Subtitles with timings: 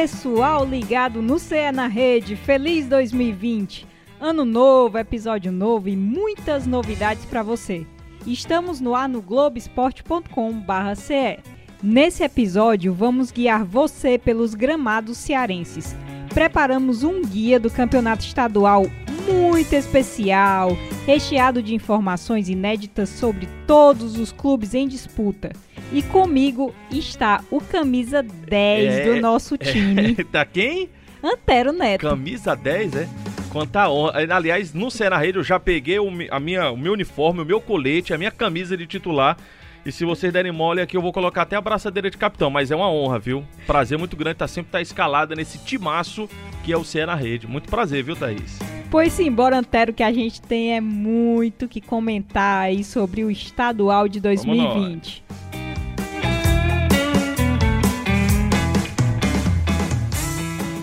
[0.00, 3.86] pessoal ligado no CE na Rede, feliz 2020!
[4.18, 7.86] Ano novo, episódio novo e muitas novidades para você.
[8.26, 11.40] Estamos no ar no globesport.com/ce.
[11.82, 15.94] Nesse episódio, vamos guiar você pelos gramados cearenses.
[16.32, 18.86] Preparamos um guia do campeonato estadual
[19.30, 20.70] muito especial,
[21.04, 25.52] recheado de informações inéditas sobre todos os clubes em disputa.
[25.92, 30.16] E comigo está o camisa 10 é, do nosso time.
[30.16, 30.88] É, tá quem?
[31.22, 32.02] Antero Neto.
[32.02, 33.08] Camisa 10, é?
[33.50, 34.12] Quanta honra.
[34.32, 37.60] Aliás, no Cena Rede eu já peguei o, a minha, o meu uniforme, o meu
[37.60, 39.36] colete, a minha camisa de titular.
[39.84, 42.50] E se vocês derem mole aqui, eu vou colocar até a braçadeira de capitão.
[42.50, 43.44] Mas é uma honra, viu?
[43.66, 46.28] Prazer muito grande estar tá sempre tá escalada nesse timaço
[46.62, 47.48] que é o Cena Rede.
[47.48, 48.58] Muito prazer, viu, Thaís?
[48.90, 53.30] Pois sim, bora Antero, que a gente tem é muito que comentar aí sobre o
[53.30, 55.24] estadual de 2020.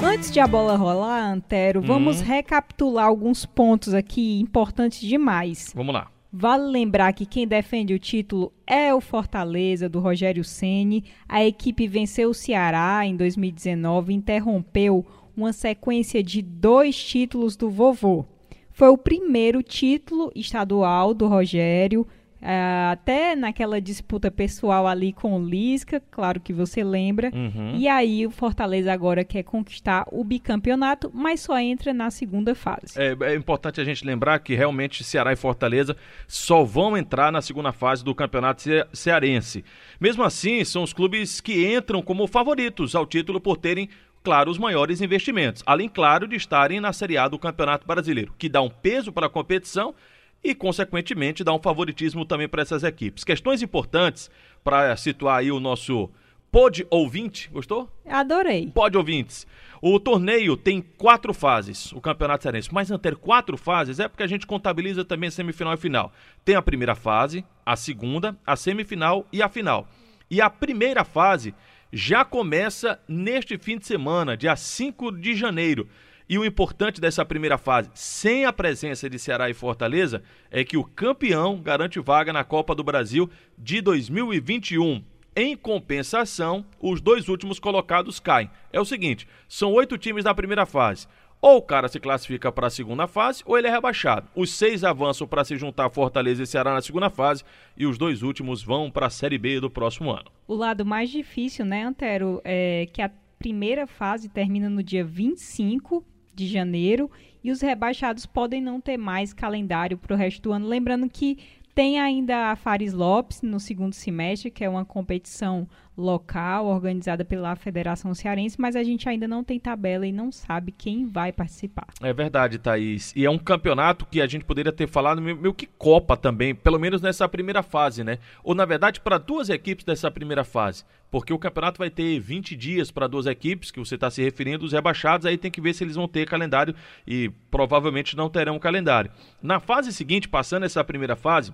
[0.07, 2.23] Antes de a bola rolar, Antero, vamos hum.
[2.23, 5.73] recapitular alguns pontos aqui importantes demais.
[5.75, 6.09] Vamos lá.
[6.31, 11.03] Vale lembrar que quem defende o título é o Fortaleza do Rogério Ceni.
[11.27, 17.69] A equipe venceu o Ceará em 2019 e interrompeu uma sequência de dois títulos do
[17.69, 18.25] vovô.
[18.71, 22.07] Foi o primeiro título estadual do Rogério,
[22.41, 27.31] Uh, até naquela disputa pessoal ali com o Lisca, claro que você lembra.
[27.33, 27.75] Uhum.
[27.75, 32.93] E aí o Fortaleza agora quer conquistar o bicampeonato, mas só entra na segunda fase.
[32.95, 37.41] É, é, importante a gente lembrar que realmente Ceará e Fortaleza só vão entrar na
[37.41, 39.65] segunda fase do campeonato ce cearense.
[39.99, 43.89] Mesmo assim, são os clubes que entram como favoritos ao título por terem
[44.23, 48.49] claro, os maiores investimentos, além, claro, de estarem na Série A do Campeonato Brasileiro, que
[48.49, 49.95] dá um peso para a competição
[50.43, 53.23] e, consequentemente, dá um favoritismo também para essas equipes.
[53.23, 54.29] Questões importantes
[54.63, 56.09] para situar aí o nosso
[56.51, 57.89] pod ouvinte, gostou?
[58.05, 58.71] Adorei.
[58.71, 59.45] Pod ouvintes.
[59.81, 62.73] O torneio tem quatro fases, o Campeonato Cearense.
[62.73, 66.11] Mas não ter quatro fases é porque a gente contabiliza também semifinal e final.
[66.43, 69.87] Tem a primeira fase, a segunda, a semifinal e a final.
[70.29, 71.53] E a primeira fase
[71.91, 75.87] já começa neste fim de semana, dia 5 de janeiro.
[76.29, 80.21] E o importante dessa primeira fase, sem a presença de Ceará e Fortaleza,
[80.51, 85.01] é que o campeão garante vaga na Copa do Brasil de 2021.
[85.33, 88.49] Em compensação, os dois últimos colocados caem.
[88.73, 91.07] É o seguinte: são oito times na primeira fase.
[91.39, 94.27] Ou o cara se classifica para a segunda fase, ou ele é rebaixado.
[94.35, 97.43] Os seis avançam para se juntar Fortaleza e Ceará na segunda fase,
[97.77, 100.29] e os dois últimos vão para a Série B do próximo ano.
[100.45, 106.03] O lado mais difícil, né, Antero, é que a primeira fase termina no dia 25
[106.37, 107.09] de janeiro
[107.43, 110.67] e os rebaixados podem não ter mais calendário para o resto do ano.
[110.67, 111.37] Lembrando que
[111.73, 115.67] tem ainda a Fares Lopes no segundo semestre, que é uma competição
[115.97, 120.71] local organizada pela Federação Cearense, mas a gente ainda não tem tabela e não sabe
[120.71, 121.87] quem vai participar.
[122.01, 123.11] É verdade, Thaís.
[123.15, 126.79] E é um campeonato que a gente poderia ter falado meio que Copa também, pelo
[126.79, 128.19] menos nessa primeira fase, né?
[128.43, 130.83] Ou na verdade para duas equipes dessa primeira fase.
[131.09, 134.65] Porque o campeonato vai ter 20 dias para duas equipes, que você está se referindo,
[134.65, 136.75] os rebaixados, aí tem que ver se eles vão ter calendário
[137.07, 139.09] e provavelmente não terão calendário.
[139.41, 141.53] Na fase seguinte, passando essa primeira fase,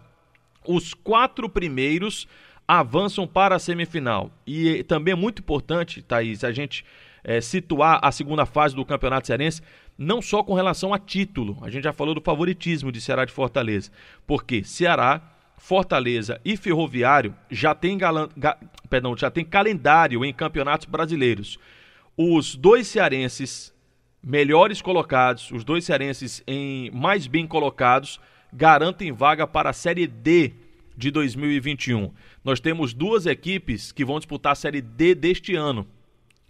[0.65, 2.27] os quatro primeiros
[2.79, 4.31] avançam para a semifinal.
[4.47, 6.83] E também é muito importante, Thaís, a gente
[7.23, 9.61] é, situar a segunda fase do Campeonato Cearense,
[9.97, 13.31] não só com relação a título, a gente já falou do favoritismo de Ceará de
[13.31, 13.91] Fortaleza,
[14.25, 15.21] porque Ceará,
[15.55, 18.57] Fortaleza e Ferroviário já tem, galan, ga,
[18.89, 21.59] perdão, já tem calendário em campeonatos brasileiros.
[22.17, 23.71] Os dois cearenses
[24.21, 28.19] melhores colocados, os dois cearenses em mais bem colocados,
[28.51, 30.62] garantem vaga para a Série D
[30.95, 32.11] de 2021.
[32.43, 35.87] Nós temos duas equipes que vão disputar a Série D deste ano,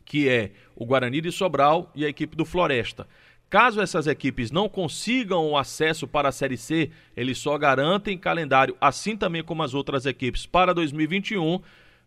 [0.05, 3.07] que é o Guarani de Sobral e a equipe do Floresta.
[3.49, 8.75] Caso essas equipes não consigam o acesso para a Série C, eles só garantem calendário,
[8.81, 11.61] assim também como as outras equipes, para 2021,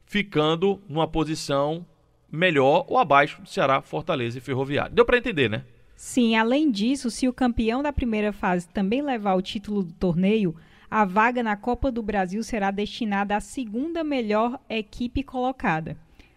[0.04, 1.86] ficando numa posição
[2.30, 4.92] melhor ou abaixo do Ceará, Fortaleza e Ferroviário.
[4.92, 5.64] Deu para entender, né?
[5.94, 10.54] Sim, além disso, se o campeão da primeira fase também levar o título do torneio,
[10.96, 15.94] a vaga na Copa do Brasil será destinada à segunda melhor equipe colocada.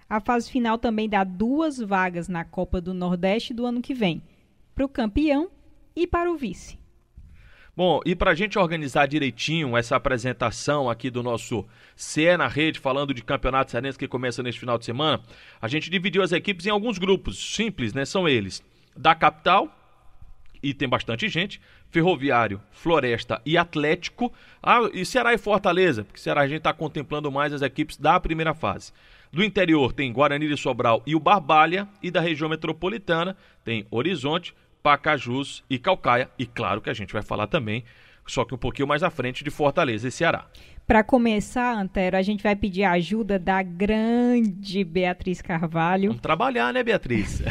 [0.09, 4.21] A fase final também dá duas vagas na Copa do Nordeste do ano que vem,
[4.75, 5.50] para o campeão
[5.95, 6.77] e para o vice.
[7.73, 11.65] Bom, e para a gente organizar direitinho essa apresentação aqui do nosso
[11.95, 15.23] CE na Rede, falando de campeonato cearense que começa neste final de semana,
[15.61, 18.03] a gente dividiu as equipes em alguns grupos simples, né?
[18.03, 18.61] São eles
[18.94, 19.73] da capital
[20.61, 21.61] e tem bastante gente.
[21.89, 24.31] Ferroviário, Floresta e Atlético.
[24.62, 28.19] Ah, e Ceará e Fortaleza, porque Ceará a gente está contemplando mais as equipes da
[28.19, 28.91] primeira fase.
[29.31, 31.88] Do interior tem Guarani de Sobral e o Barbalha.
[32.01, 36.30] E da região metropolitana tem Horizonte, Pacajus e Calcaia.
[36.38, 37.83] E claro que a gente vai falar também,
[38.31, 40.48] só que um pouquinho mais à frente, de Fortaleza e Ceará.
[40.90, 46.10] Para começar, Antero, a gente vai pedir a ajuda da grande Beatriz Carvalho.
[46.10, 47.44] Vamos trabalhar, né, Beatriz?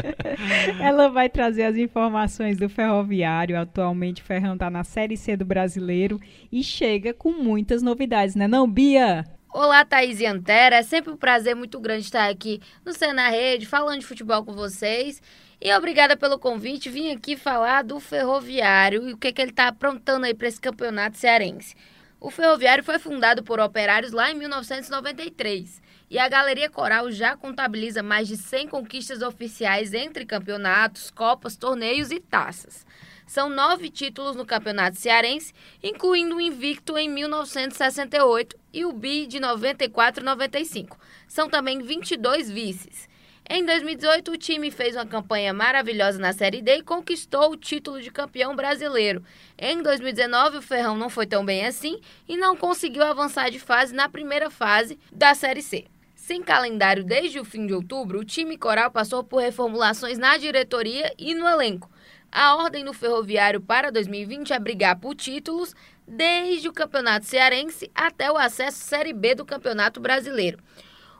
[0.78, 3.58] Ela vai trazer as informações do Ferroviário.
[3.58, 6.20] Atualmente, o Ferrão está na Série C do Brasileiro
[6.52, 9.24] e chega com muitas novidades, né não, Bia?
[9.54, 10.76] Olá, Thaís e Antera.
[10.76, 14.44] É sempre um prazer muito grande estar aqui no Cé na Rede, falando de futebol
[14.44, 15.22] com vocês.
[15.60, 16.90] E obrigada pelo convite.
[16.90, 20.60] Vim aqui falar do Ferroviário e o que, que ele está aprontando aí para esse
[20.60, 21.74] campeonato cearense.
[22.20, 28.02] O Ferroviário foi fundado por operários lá em 1993 e a Galeria Coral já contabiliza
[28.02, 32.86] mais de 100 conquistas oficiais entre campeonatos, copas, torneios e taças.
[33.26, 39.40] São nove títulos no Campeonato Cearense, incluindo o invicto em 1968 e o bi de
[39.40, 40.96] 94 e 95.
[41.26, 43.08] São também 22 vices.
[43.48, 48.02] Em 2018, o time fez uma campanha maravilhosa na Série D e conquistou o título
[48.02, 49.22] de campeão brasileiro.
[49.56, 53.94] Em 2019, o Ferrão não foi tão bem assim e não conseguiu avançar de fase
[53.94, 55.84] na primeira fase da Série C.
[56.16, 61.14] Sem calendário desde o fim de outubro, o time coral passou por reformulações na diretoria
[61.16, 61.88] e no elenco.
[62.32, 65.72] A ordem do Ferroviário para 2020 é brigar por títulos
[66.04, 70.58] desde o Campeonato Cearense até o acesso Série B do Campeonato Brasileiro.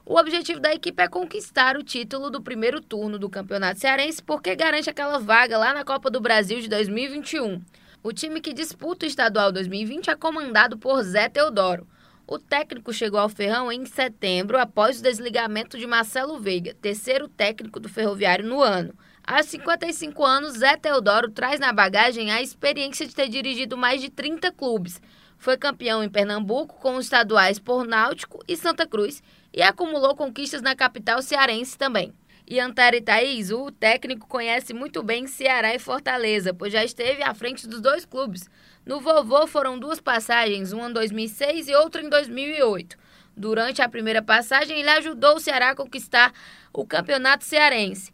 [0.08, 4.54] O objetivo da equipe é conquistar o título do primeiro turno do Campeonato Cearense, porque
[4.54, 7.60] garante aquela vaga lá na Copa do Brasil de 2021.
[8.04, 11.88] O time que disputa o estadual 2020 é comandado por Zé Teodoro.
[12.24, 17.80] O técnico chegou ao Ferrão em setembro, após o desligamento de Marcelo Veiga, terceiro técnico
[17.80, 18.94] do Ferroviário no ano.
[19.24, 24.08] Há 55 anos, Zé Teodoro traz na bagagem a experiência de ter dirigido mais de
[24.08, 25.02] 30 clubes.
[25.36, 29.22] Foi campeão em Pernambuco com os estaduais por Náutico e Santa Cruz
[29.56, 32.12] e acumulou conquistas na capital cearense também.
[32.46, 37.34] E Antara Thaís, o técnico conhece muito bem Ceará e Fortaleza, pois já esteve à
[37.34, 38.48] frente dos dois clubes.
[38.84, 42.96] No Vovô foram duas passagens, uma em 2006 e outra em 2008.
[43.36, 46.32] Durante a primeira passagem, ele ajudou o Ceará a conquistar
[46.72, 48.12] o campeonato cearense.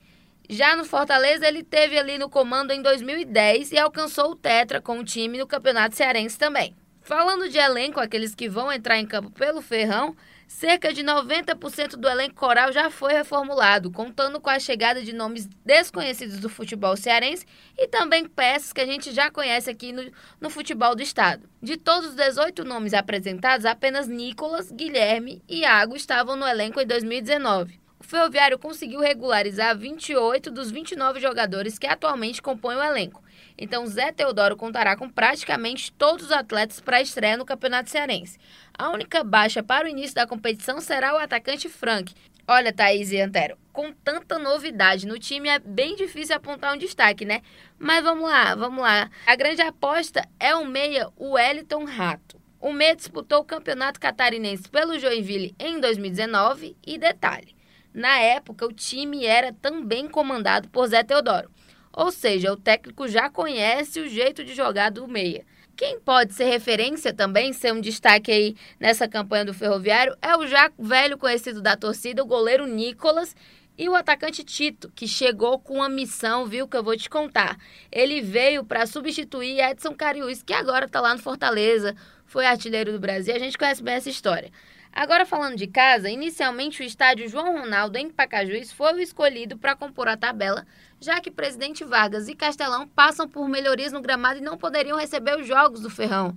[0.48, 4.98] Já no Fortaleza, ele teve ali no comando em 2010 e alcançou o Tetra com
[4.98, 6.74] o time no campeonato cearense também.
[7.02, 10.16] Falando de elenco, aqueles que vão entrar em campo pelo Ferrão,
[10.52, 15.48] cerca de 90% do elenco coral já foi reformulado, contando com a chegada de nomes
[15.64, 17.46] desconhecidos do futebol cearense
[17.76, 20.08] e também peças que a gente já conhece aqui no,
[20.40, 21.48] no futebol do estado.
[21.60, 26.86] De todos os 18 nomes apresentados, apenas Nicolas, Guilherme e Iago estavam no elenco em
[26.86, 27.80] 2019.
[27.98, 33.22] O Ferroviário conseguiu regularizar 28 dos 29 jogadores que atualmente compõem o elenco.
[33.56, 38.38] Então, Zé Teodoro contará com praticamente todos os atletas para a estreia no Campeonato Cearense.
[38.76, 42.14] A única baixa para o início da competição será o atacante Frank.
[42.46, 47.24] Olha, Thaís e Antero, com tanta novidade no time é bem difícil apontar um destaque,
[47.24, 47.40] né?
[47.78, 49.10] Mas vamos lá, vamos lá.
[49.26, 52.40] A grande aposta é o meia Wellington Rato.
[52.60, 57.54] O meia disputou o Campeonato Catarinense pelo Joinville em 2019 e detalhe,
[57.94, 61.50] na época o time era também comandado por Zé Teodoro.
[61.92, 65.44] Ou seja, o técnico já conhece o jeito de jogar do meia.
[65.76, 70.46] Quem pode ser referência também, ser um destaque aí nessa campanha do Ferroviário, é o
[70.46, 73.34] já velho conhecido da torcida, o goleiro Nicolas,
[73.76, 77.58] e o atacante Tito, que chegou com uma missão, viu, que eu vou te contar.
[77.90, 83.00] Ele veio para substituir Edson Cariús, que agora está lá no Fortaleza, foi artilheiro do
[83.00, 84.50] Brasil, a gente conhece bem essa história.
[84.94, 89.74] Agora falando de casa, inicialmente o estádio João Ronaldo em Pacajus foi o escolhido para
[89.74, 90.66] compor a tabela,
[91.00, 95.40] já que Presidente Vargas e Castelão passam por melhorias no gramado e não poderiam receber
[95.40, 96.36] os jogos do Ferrão.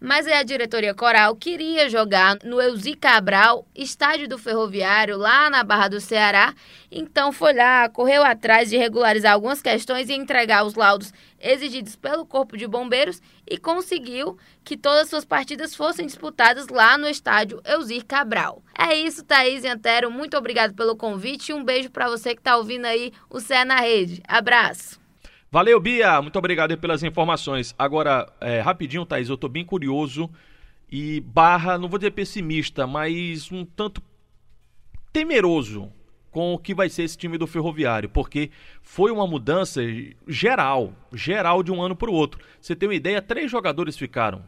[0.00, 5.86] Mas a diretoria coral queria jogar no Eusi Cabral, estádio do Ferroviário, lá na Barra
[5.86, 6.54] do Ceará.
[6.90, 12.24] Então foi lá, correu atrás de regularizar algumas questões e entregar os laudos exigidos pelo
[12.24, 17.60] Corpo de Bombeiros e conseguiu que todas as suas partidas fossem disputadas lá no estádio
[17.64, 18.62] Eusir Cabral.
[18.78, 20.10] É isso, Thaís e Antero.
[20.10, 23.64] Muito obrigado pelo convite e um beijo para você que está ouvindo aí o Cé
[23.64, 24.22] na Rede.
[24.26, 25.00] Abraço!
[25.50, 26.22] Valeu, Bia.
[26.22, 27.74] Muito obrigado pelas informações.
[27.78, 30.30] Agora, é, rapidinho, Thaís, eu tô bem curioso
[30.90, 34.02] e barra, não vou dizer pessimista, mas um tanto
[35.12, 35.92] temeroso
[36.32, 38.50] com o que vai ser esse time do Ferroviário, porque
[38.82, 39.82] foi uma mudança
[40.26, 42.40] geral, geral de um ano para o outro.
[42.58, 44.42] Você tem uma ideia, três jogadores ficaram.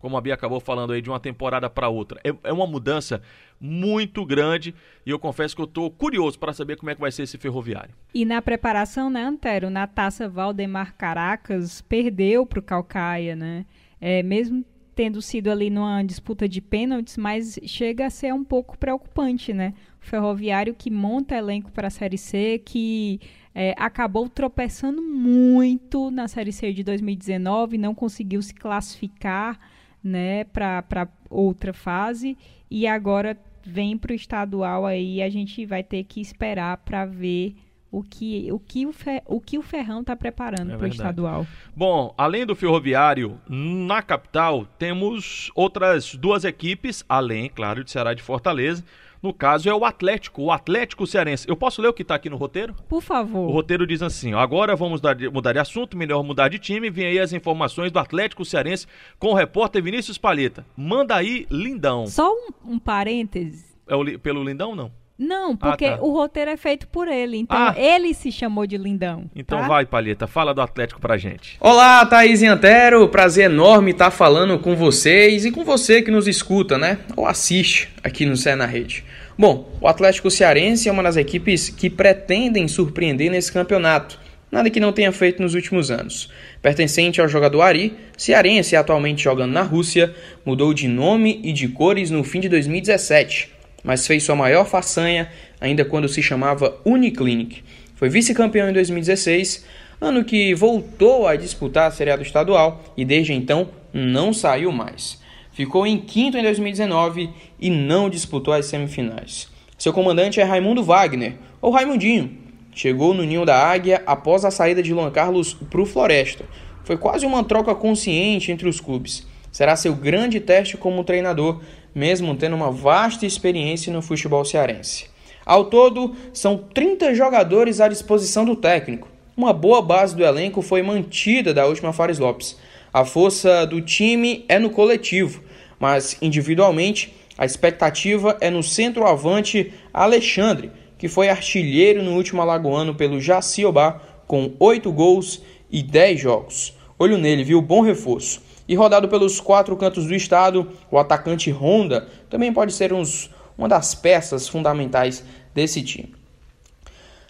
[0.00, 2.20] como a Bia acabou falando aí, de uma temporada para outra.
[2.22, 3.22] É, é, uma mudança
[3.60, 4.74] muito grande
[5.06, 7.38] e eu confesso que eu estou curioso para saber como é que vai ser esse
[7.38, 7.94] ferroviário.
[8.12, 13.64] E na preparação, né, Antero, na taça Valdemar Caracas, perdeu para o Calcaia, né?
[14.00, 14.64] É, mesmo
[14.94, 19.72] tendo sido ali numa disputa de pênaltis, mas chega a ser um pouco preocupante, né?
[20.08, 23.20] Ferroviário que monta elenco para a Série C, que
[23.54, 29.58] é, acabou tropeçando muito na Série C de 2019, não conseguiu se classificar
[30.02, 32.36] né, para outra fase
[32.70, 37.54] e agora vem para o estadual aí a gente vai ter que esperar para ver
[37.90, 40.88] o que o que o, Fer, o que o Ferrão está preparando é para o
[40.88, 41.46] estadual.
[41.74, 48.22] Bom, além do Ferroviário, na capital temos outras duas equipes, além, claro, de Ceará de
[48.22, 48.84] Fortaleza.
[49.22, 51.48] No caso é o Atlético, o Atlético Cearense.
[51.48, 52.74] Eu posso ler o que está aqui no roteiro?
[52.88, 53.48] Por favor.
[53.48, 56.58] O roteiro diz assim: ó, agora vamos mudar de, mudar de assunto, melhor mudar de
[56.58, 56.90] time.
[56.90, 58.86] Vem aí as informações do Atlético Cearense
[59.18, 60.64] com o repórter Vinícius Palheta.
[60.76, 62.06] Manda aí, Lindão.
[62.06, 63.66] Só um, um parêntese.
[63.86, 64.92] É o, pelo Lindão, não?
[65.18, 66.02] Não, porque ah, tá.
[66.02, 67.38] o roteiro é feito por ele.
[67.38, 67.74] Então, ah.
[67.76, 69.24] ele se chamou de Lindão.
[69.34, 69.66] Então tá?
[69.66, 71.56] vai, Palheta, fala do Atlético pra gente.
[71.58, 73.08] Olá, Thaís e Antero.
[73.08, 76.98] Prazer enorme estar falando com vocês e com você que nos escuta, né?
[77.16, 79.04] Ou assiste aqui no Cé na Rede.
[79.36, 84.20] Bom, o Atlético Cearense é uma das equipes que pretendem surpreender nesse campeonato.
[84.52, 86.30] Nada que não tenha feito nos últimos anos.
[86.62, 90.14] Pertencente ao jogador Ari, cearense atualmente jogando na Rússia,
[90.46, 93.57] mudou de nome e de cores no fim de 2017
[93.88, 97.64] mas fez sua maior façanha ainda quando se chamava Uniclinic.
[97.94, 99.64] Foi vice-campeão em 2016,
[99.98, 104.70] ano que voltou a disputar a Série A do estadual e desde então não saiu
[104.70, 105.18] mais.
[105.52, 109.48] Ficou em quinto em 2019 e não disputou as semifinais.
[109.78, 112.36] Seu comandante é Raimundo Wagner, ou Raimundinho.
[112.74, 116.44] Chegou no ninho da Águia após a saída de Luan Carlos para o Floresta.
[116.84, 119.26] Foi quase uma troca consciente entre os clubes.
[119.50, 121.62] Será seu grande teste como treinador
[121.94, 125.06] mesmo tendo uma vasta experiência no futebol cearense.
[125.44, 129.08] Ao todo, são 30 jogadores à disposição do técnico.
[129.36, 132.56] Uma boa base do elenco foi mantida da última Fares Lopes.
[132.92, 135.42] A força do time é no coletivo,
[135.78, 143.20] mas individualmente a expectativa é no centroavante Alexandre, que foi artilheiro no último alagoano pelo
[143.20, 145.40] Jaciobá com 8 gols
[145.70, 146.76] e 10 jogos.
[146.98, 147.62] Olho nele, viu?
[147.62, 148.42] Bom reforço.
[148.68, 153.66] E rodado pelos quatro cantos do estado, o atacante Honda também pode ser uns, uma
[153.66, 156.14] das peças fundamentais desse time.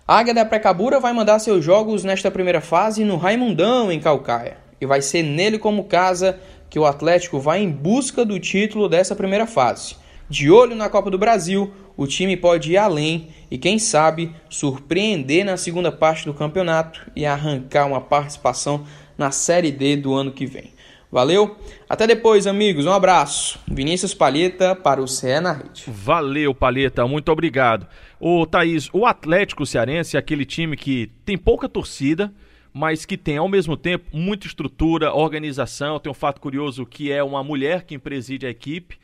[0.06, 4.56] A Águia da Precabura vai mandar seus jogos nesta primeira fase no Raimundão, em Calcaia.
[4.80, 9.14] E vai ser nele como casa que o Atlético vai em busca do título dessa
[9.14, 9.96] primeira fase.
[10.28, 15.44] De olho na Copa do Brasil, o time pode ir além e, quem sabe, surpreender
[15.44, 18.84] na segunda parte do campeonato e arrancar uma participação
[19.16, 20.72] na Série D do ano que vem.
[21.10, 21.56] Valeu?
[21.88, 22.84] Até depois, amigos.
[22.84, 23.58] Um abraço.
[23.66, 25.84] Vinícius Palheta para o CE na Rede.
[25.86, 27.06] Valeu, Palheta.
[27.06, 27.86] Muito obrigado.
[28.20, 32.32] Ô, Thaís, o Atlético Cearense é aquele time que tem pouca torcida,
[32.74, 35.98] mas que tem, ao mesmo tempo, muita estrutura, organização.
[35.98, 38.98] Tem um fato curioso que é uma mulher que preside a equipe,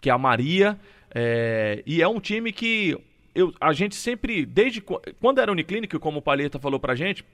[0.00, 0.78] que é a Maria.
[1.14, 1.82] É...
[1.86, 2.98] E é um time que
[3.34, 7.24] eu, a gente sempre, desde quando era Uniclinic, como o Palheta falou pra gente,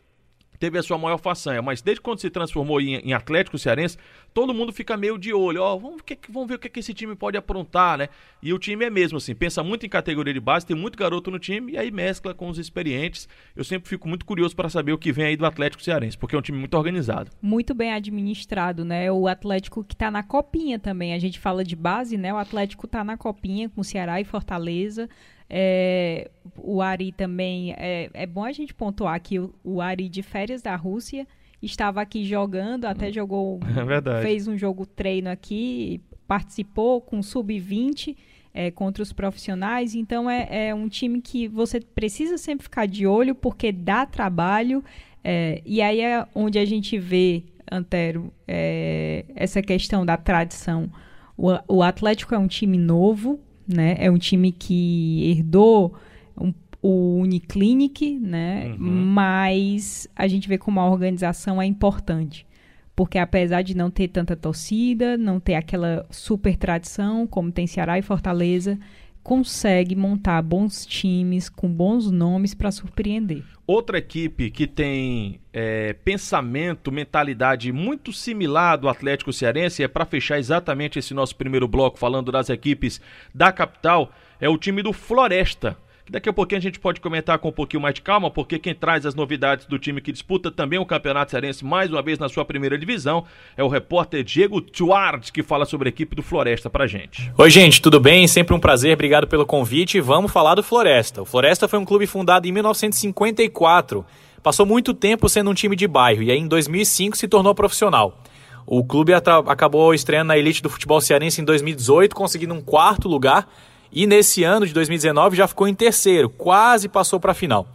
[0.63, 3.99] teve a sua maior façanha, mas desde quando se transformou em, em Atlético Cearense,
[4.33, 6.95] todo mundo fica meio de olho, ó, vamos, que, vamos ver o que, que esse
[6.95, 8.09] time pode aprontar, né?
[8.41, 11.33] E o time é mesmo assim, pensa muito em categoria de base, tem muito garoto
[11.33, 13.29] no time e aí mescla com os experientes.
[13.57, 16.37] Eu sempre fico muito curioso para saber o que vem aí do Atlético Cearense, porque
[16.37, 17.33] é um time muito organizado.
[17.43, 19.11] Muito bem administrado, né?
[19.11, 21.13] O Atlético que tá na copinha também.
[21.13, 22.33] A gente fala de base, né?
[22.33, 25.09] O Atlético tá na copinha com Ceará e Fortaleza.
[25.55, 27.75] É, o Ari também.
[27.77, 31.27] É, é bom a gente pontuar que o, o Ari de férias da Rússia
[31.61, 33.13] estava aqui jogando, até hum.
[33.13, 33.61] jogou.
[33.69, 38.17] É fez um jogo treino aqui, participou com sub-20
[38.55, 39.95] é, contra os profissionais.
[39.95, 44.83] Então é, é, um time que você precisa sempre ficar de olho porque dá trabalho.
[45.23, 50.91] É, e aí é onde a gente vê, Antero, é, essa questão da tradição.
[51.37, 53.39] O, o Atlético é um time novo,
[53.75, 53.97] né?
[53.99, 55.95] É um time que herdou
[56.39, 58.75] um, o Uniclinic, né?
[58.79, 59.07] Uhum.
[59.07, 62.47] Mas a gente vê como a organização é importante.
[62.95, 67.99] Porque apesar de não ter tanta torcida, não ter aquela super tradição como tem Ceará
[67.99, 68.79] e Fortaleza,
[69.23, 73.45] consegue montar bons times com bons nomes para surpreender.
[73.67, 80.39] Outra equipe que tem é, pensamento, mentalidade muito similar do Atlético Cearense, é para fechar
[80.39, 83.01] exatamente esse nosso primeiro bloco falando das equipes
[83.35, 84.11] da capital,
[84.41, 85.77] é o time do Floresta.
[86.09, 88.75] Daqui a pouquinho a gente pode comentar com um pouquinho mais de calma, porque quem
[88.75, 92.29] traz as novidades do time que disputa também o Campeonato Cearense mais uma vez na
[92.29, 93.25] sua primeira divisão
[93.57, 97.33] é o repórter Diego Tuard, que fala sobre a equipe do Floresta pra gente.
[97.37, 98.27] Oi, gente, tudo bem?
[98.27, 100.01] Sempre um prazer, obrigado pelo convite.
[100.01, 101.23] Vamos falar do Floresta.
[101.23, 104.05] O Floresta foi um clube fundado em 1954.
[104.43, 108.19] Passou muito tempo sendo um time de bairro e aí em 2005 se tornou profissional.
[108.67, 113.49] O clube acabou estreando na elite do futebol cearense em 2018, conseguindo um quarto lugar,
[113.93, 117.67] e nesse ano de 2019 já ficou em terceiro, quase passou para a final.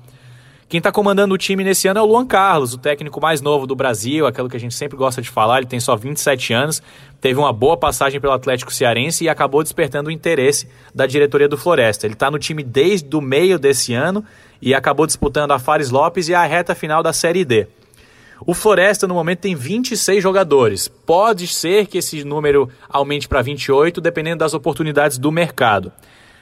[0.69, 3.65] Quem está comandando o time nesse ano é o Luan Carlos, o técnico mais novo
[3.65, 5.59] do Brasil, aquilo que a gente sempre gosta de falar.
[5.59, 6.83] Ele tem só 27 anos,
[7.21, 11.57] teve uma boa passagem pelo Atlético Cearense e acabou despertando o interesse da diretoria do
[11.57, 12.05] Floresta.
[12.05, 14.25] Ele está no time desde o meio desse ano
[14.61, 17.65] e acabou disputando a Fares Lopes e a reta final da Série D.
[18.45, 20.87] O Floresta no momento tem 26 jogadores.
[20.87, 25.91] Pode ser que esse número aumente para 28, dependendo das oportunidades do mercado.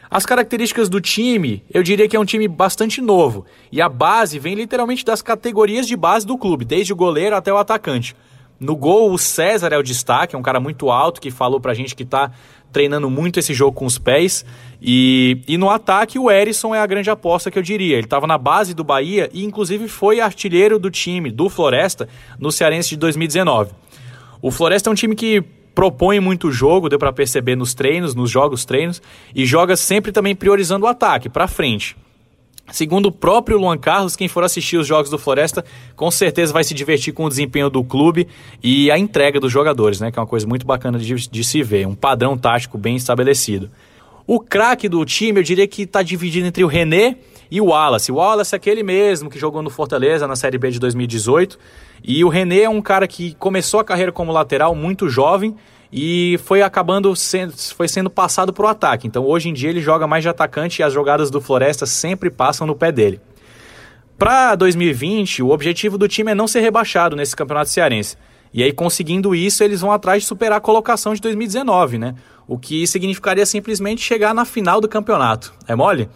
[0.09, 3.45] As características do time, eu diria que é um time bastante novo.
[3.71, 7.51] E a base vem literalmente das categorias de base do clube, desde o goleiro até
[7.51, 8.15] o atacante.
[8.59, 11.73] No gol, o César é o destaque, é um cara muito alto que falou pra
[11.73, 12.31] gente que tá
[12.75, 14.45] treinando muito esse jogo com os pés.
[14.81, 17.95] E, e no ataque, o Erisson é a grande aposta que eu diria.
[17.95, 22.51] Ele estava na base do Bahia e, inclusive, foi artilheiro do time, do Floresta, no
[22.51, 23.71] Cearense de 2019.
[24.41, 25.41] O Floresta é um time que
[25.73, 29.01] propõe muito jogo, deu para perceber nos treinos, nos jogos treinos,
[29.33, 31.95] e joga sempre também priorizando o ataque, para frente.
[32.71, 35.63] Segundo o próprio Luan Carlos, quem for assistir os jogos do Floresta,
[35.95, 38.27] com certeza vai se divertir com o desempenho do clube
[38.61, 40.11] e a entrega dos jogadores, né?
[40.11, 43.69] Que é uma coisa muito bacana de, de se ver, um padrão tático bem estabelecido.
[44.27, 47.17] O craque do time, eu diria que está dividido entre o René
[47.51, 48.11] e o Wallace.
[48.11, 51.59] O Wallace é aquele mesmo que jogou no Fortaleza na Série B de 2018.
[52.03, 55.55] E o René é um cara que começou a carreira como lateral muito jovem
[55.97, 59.07] e foi acabando sendo, foi sendo passado para o ataque.
[59.07, 62.29] Então hoje em dia ele joga mais de atacante e as jogadas do Floresta sempre
[62.29, 63.21] passam no pé dele.
[64.17, 68.17] Para 2020, o objetivo do time é não ser rebaixado nesse campeonato cearense.
[68.53, 72.15] E aí, conseguindo isso, eles vão atrás de superar a colocação de 2019, né?
[72.47, 75.53] O que significaria simplesmente chegar na final do campeonato.
[75.67, 76.09] É mole?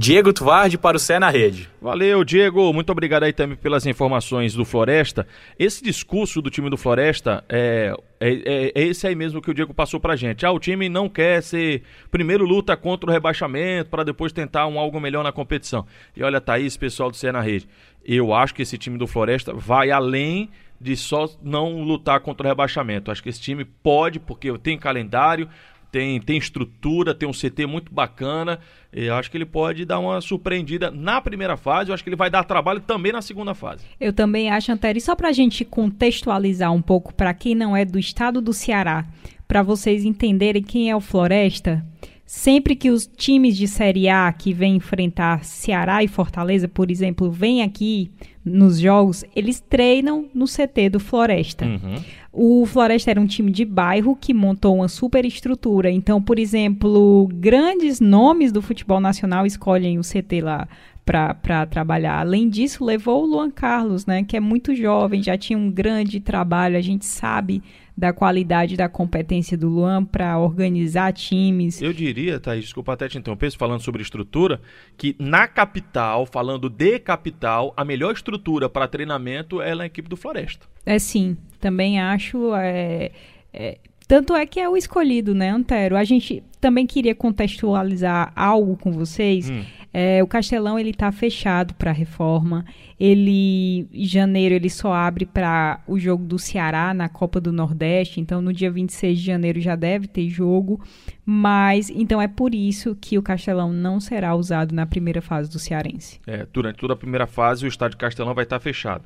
[0.00, 1.68] Diego Tuvardi para o Cé na Rede.
[1.82, 2.72] Valeu, Diego.
[2.72, 5.26] Muito obrigado aí também pelas informações do Floresta.
[5.58, 9.54] Esse discurso do time do Floresta é, é, é, é esse aí mesmo que o
[9.54, 10.46] Diego passou pra gente.
[10.46, 11.82] Ah, o time não quer ser.
[12.12, 15.84] Primeiro luta contra o rebaixamento para depois tentar um algo melhor na competição.
[16.16, 17.68] E olha, Thaís, pessoal do Cé na Rede.
[18.04, 20.48] Eu acho que esse time do Floresta vai além
[20.80, 23.10] de só não lutar contra o rebaixamento.
[23.10, 25.48] Acho que esse time pode, porque tem calendário,
[25.90, 28.58] tem, tem estrutura, tem um CT muito bacana.
[28.92, 31.90] Eu acho que ele pode dar uma surpreendida na primeira fase.
[31.90, 33.84] Eu acho que ele vai dar trabalho também na segunda fase.
[34.00, 34.98] Eu também acho, Antero.
[34.98, 38.52] E só para a gente contextualizar um pouco, para quem não é do estado do
[38.52, 39.06] Ceará,
[39.46, 41.84] para vocês entenderem quem é o Floresta,
[42.26, 47.30] sempre que os times de Série A que vêm enfrentar Ceará e Fortaleza, por exemplo,
[47.30, 48.10] vêm aqui
[48.48, 51.64] nos jogos, eles treinam no CT do Floresta.
[51.64, 52.02] Uhum.
[52.32, 55.90] O Floresta era um time de bairro que montou uma super estrutura.
[55.90, 60.68] Então, por exemplo, grandes nomes do futebol nacional escolhem o CT lá
[61.04, 62.20] para trabalhar.
[62.20, 66.20] Além disso, levou o Luan Carlos, né, que é muito jovem, já tinha um grande
[66.20, 66.76] trabalho.
[66.76, 67.62] A gente sabe
[67.98, 71.82] da qualidade da competência do Luan para organizar times.
[71.82, 74.60] Eu diria, Thaís, desculpa até te interromper, falando sobre estrutura,
[74.96, 80.16] que na capital, falando de capital, a melhor estrutura para treinamento é na equipe do
[80.16, 80.64] Floresta.
[80.86, 82.54] É sim, também acho.
[82.54, 83.10] É,
[83.52, 85.96] é, tanto é que é o escolhido, né, Antero?
[85.96, 89.50] A gente também queria contextualizar algo com vocês.
[89.50, 89.64] Hum.
[89.92, 92.64] É, o Castelão ele está fechado para reforma.
[93.00, 98.20] Ele em janeiro ele só abre para o jogo do Ceará na Copa do Nordeste.
[98.20, 100.80] Então no dia 26 de janeiro já deve ter jogo.
[101.24, 105.58] Mas então é por isso que o Castelão não será usado na primeira fase do
[105.58, 106.20] Cearense.
[106.26, 109.04] É, durante toda a primeira fase o estádio Castelão vai estar fechado.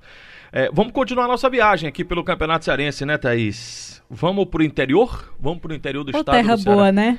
[0.52, 4.02] É, vamos continuar a nossa viagem aqui pelo Campeonato Cearense, né, Thaís?
[4.10, 5.34] Vamos pro interior?
[5.40, 7.18] Vamos pro interior do Ô, estado terra do boa, né?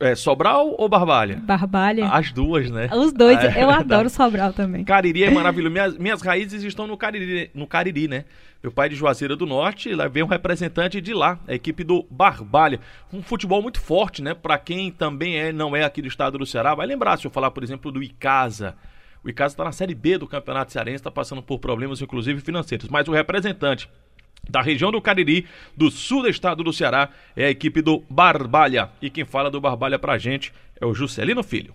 [0.00, 1.36] É, Sobral ou Barbalha?
[1.36, 2.08] Barbalha.
[2.08, 2.88] As duas, né?
[2.90, 3.38] Os dois.
[3.38, 4.82] É, eu adoro Sobral também.
[4.82, 5.70] Cariri é maravilhoso.
[5.70, 8.24] Minhas, minhas raízes estão no Cariri, no Cariri, né?
[8.62, 11.84] Meu pai é de Juazeira do Norte, lá vem um representante de lá, a equipe
[11.84, 12.80] do Barbalha.
[13.12, 14.34] Um futebol muito forte, né?
[14.34, 17.30] Para quem também é, não é aqui do estado do Ceará, vai lembrar se eu
[17.30, 18.76] falar, por exemplo, do Icasa.
[19.22, 22.88] O Icasa está na Série B do Campeonato Cearense, está passando por problemas, inclusive financeiros.
[22.88, 23.88] Mas o representante
[24.50, 28.90] da região do Cariri, do sul do estado do Ceará, é a equipe do Barbalha.
[29.00, 31.74] E quem fala do Barbalha pra gente é o Juscelino Filho.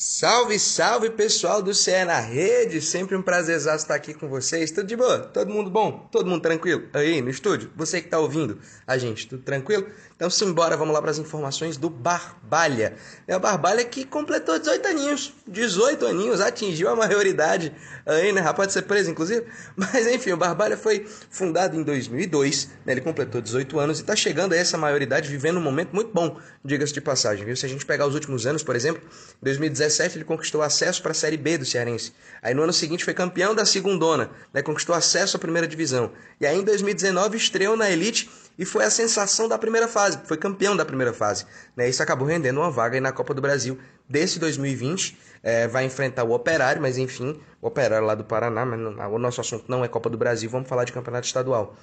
[0.00, 4.70] Salve, salve pessoal do CE na Rede, sempre um prazer estar aqui com vocês.
[4.70, 5.18] Tudo de boa?
[5.18, 6.08] Todo mundo bom?
[6.12, 6.84] Todo mundo tranquilo?
[6.94, 7.72] Aí no estúdio?
[7.74, 9.88] Você que está ouvindo a gente, tudo tranquilo?
[10.18, 12.96] Então simbora, vamos lá para as informações do Barbalha.
[13.24, 17.72] É o Barbalha que completou 18 aninhos, 18 aninhos, atingiu a maioridade
[18.04, 18.52] aí, né?
[18.52, 19.46] Pode ser preso, inclusive.
[19.76, 22.94] Mas enfim, o Barbalha foi fundado em 2002, né?
[22.94, 26.36] ele completou 18 anos e está chegando a essa maioridade, vivendo um momento muito bom,
[26.64, 27.44] diga-se de passagem.
[27.44, 27.54] Viu?
[27.54, 29.00] Se a gente pegar os últimos anos, por exemplo,
[29.40, 32.12] em 2017 ele conquistou acesso para a Série B do Cearense.
[32.42, 34.62] Aí no ano seguinte foi campeão da segundona, né?
[34.62, 36.10] conquistou acesso à primeira divisão.
[36.40, 38.28] E aí em 2019 estreou na Elite
[38.58, 41.46] e foi a sensação da primeira fase, foi campeão da primeira fase.
[41.76, 41.88] Né?
[41.88, 46.32] Isso acabou rendendo uma vaga na Copa do Brasil desse 2020 é, vai enfrentar o
[46.32, 49.88] Operário, mas enfim, o Operário lá do Paraná, mas não, o nosso assunto não é
[49.88, 51.76] Copa do Brasil, vamos falar de campeonato estadual.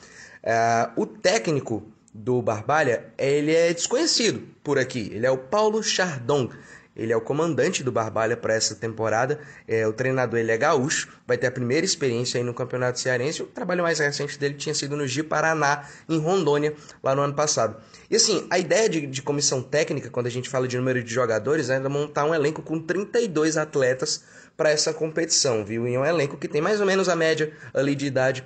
[0.43, 1.83] É, o técnico
[2.13, 6.49] do Barbalha, ele é desconhecido por aqui, ele é o Paulo Chardon.
[6.95, 9.39] Ele é o comandante do Barbalha para essa temporada.
[9.67, 13.43] É, o treinador ele é gaúcho, vai ter a primeira experiência aí no Campeonato Cearense.
[13.43, 17.33] O trabalho mais recente dele tinha sido no Gi Paraná, em Rondônia, lá no ano
[17.33, 17.75] passado.
[18.09, 21.13] E assim, a ideia de, de comissão técnica, quando a gente fala de número de
[21.13, 24.23] jogadores, é montar um elenco com 32 atletas
[24.55, 25.87] para essa competição, viu?
[25.87, 28.43] E é um elenco que tem mais ou menos a média ali de idade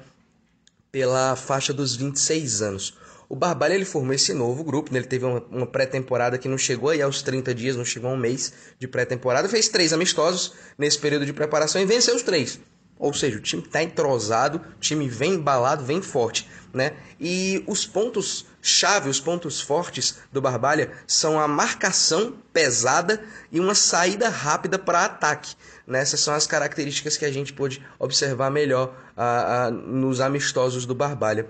[0.92, 2.98] pela faixa dos 26 anos.
[3.30, 4.98] O Barbalha ele formou esse novo grupo, né?
[4.98, 8.14] ele teve uma, uma pré-temporada que não chegou aí aos 30 dias, não chegou a
[8.14, 12.60] um mês de pré-temporada, fez três amistosos nesse período de preparação e venceu os três.
[12.98, 16.50] Ou seja, o time está entrosado, o time vem embalado, vem forte.
[16.74, 16.94] Né?
[17.20, 23.76] E os pontos chave, os pontos fortes do Barbalha são a marcação pesada e uma
[23.76, 25.56] saída rápida para ataque.
[25.88, 26.02] Né?
[26.02, 30.96] Essas são as características que a gente pôde observar melhor uh, uh, nos amistosos do
[30.96, 31.48] Barbalha.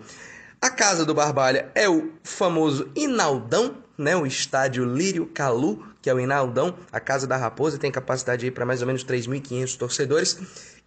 [0.61, 4.17] A casa do Barbalha é o famoso Inaldão, né?
[4.17, 8.65] o estádio Lírio Calu, que é o Inaldão, a casa da Raposa, tem capacidade para
[8.65, 10.37] mais ou menos 3.500 torcedores.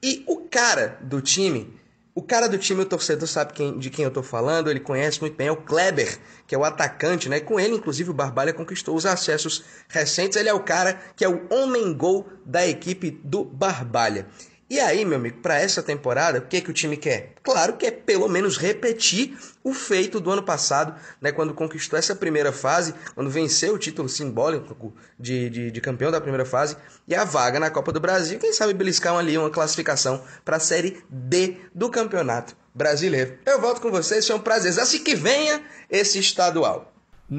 [0.02, 1.74] E o cara do time,
[2.14, 5.18] o cara do time, o torcedor sabe quem, de quem eu estou falando, ele conhece
[5.22, 7.40] muito bem, é o Kleber, que é o atacante, né?
[7.40, 10.36] Com ele, inclusive, o Barbalha conquistou os acessos recentes.
[10.36, 14.26] Ele é o cara que é o homem-gol da equipe do Barbalha.
[14.72, 17.34] E aí, meu amigo, para essa temporada, o que, que o time quer?
[17.42, 22.14] Claro que é pelo menos repetir o feito do ano passado, né, quando conquistou essa
[22.14, 26.74] primeira fase, quando venceu o título simbólico de, de, de campeão da primeira fase
[27.06, 28.38] e a vaga na Copa do Brasil.
[28.38, 33.36] Quem sabe beliscar ali uma classificação para a Série D do Campeonato Brasileiro.
[33.44, 34.72] Eu volto com vocês, foi um prazer.
[34.80, 36.91] Assim que venha esse estadual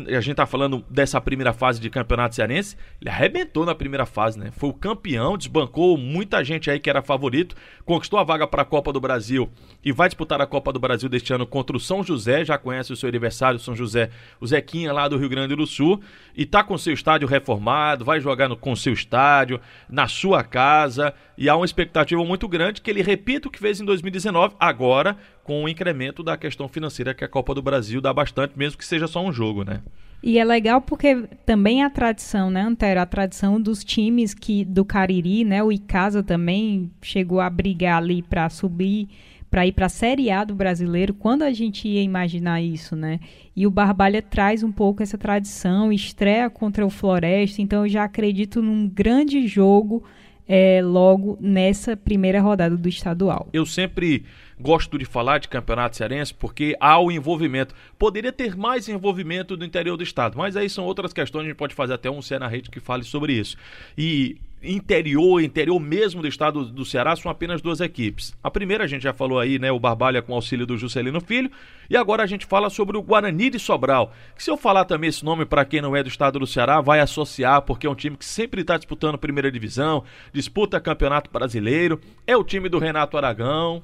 [0.08, 4.40] a gente tá falando dessa primeira fase de campeonato cearense, ele arrebentou na primeira fase,
[4.40, 4.52] né?
[4.52, 8.66] Foi o campeão, desbancou muita gente aí que era favorito, conquistou a vaga para a
[8.66, 9.50] Copa do Brasil
[9.84, 12.92] e vai disputar a Copa do Brasil deste ano contra o São José, já conhece
[12.92, 16.02] o seu adversário, São José, o Zequinha lá do Rio Grande do Sul,
[16.36, 21.14] e tá com seu estádio reformado, vai jogar no, com seu estádio, na sua casa,
[21.38, 25.18] e há uma expectativa muito grande que ele repita o que fez em 2019, agora
[25.44, 28.86] com o incremento da questão financeira que a Copa do Brasil dá bastante, mesmo que
[28.86, 29.82] seja só um jogo, né?
[30.24, 33.02] E é legal porque também a tradição, né, Antero?
[33.02, 35.62] A tradição dos times que do Cariri, né?
[35.62, 39.10] O Icasa também chegou a brigar ali para subir,
[39.52, 41.14] para ir para a Série A do brasileiro.
[41.14, 43.20] Quando a gente ia imaginar isso, né?
[43.54, 48.06] E o Barbalha traz um pouco essa tradição, estreia contra o Floresta, então eu já
[48.06, 50.06] acredito num grande jogo
[50.48, 53.50] é, logo nessa primeira rodada do estadual.
[53.52, 54.24] Eu sempre
[54.64, 57.76] gosto de falar de campeonato cearense porque há o envolvimento.
[58.00, 61.58] Poderia ter mais envolvimento do interior do estado, mas aí são outras questões, a gente
[61.58, 63.58] pode fazer até um Ceará Rede que fale sobre isso.
[63.98, 68.34] E interior, interior mesmo do estado do Ceará, são apenas duas equipes.
[68.42, 71.52] A primeira a gente já falou aí, né, o Barbalha com auxílio do Juscelino Filho,
[71.90, 74.14] e agora a gente fala sobre o Guarani de Sobral.
[74.36, 76.80] Que se eu falar também esse nome para quem não é do estado do Ceará,
[76.80, 82.00] vai associar, porque é um time que sempre está disputando primeira divisão, disputa campeonato brasileiro,
[82.26, 83.84] é o time do Renato Aragão,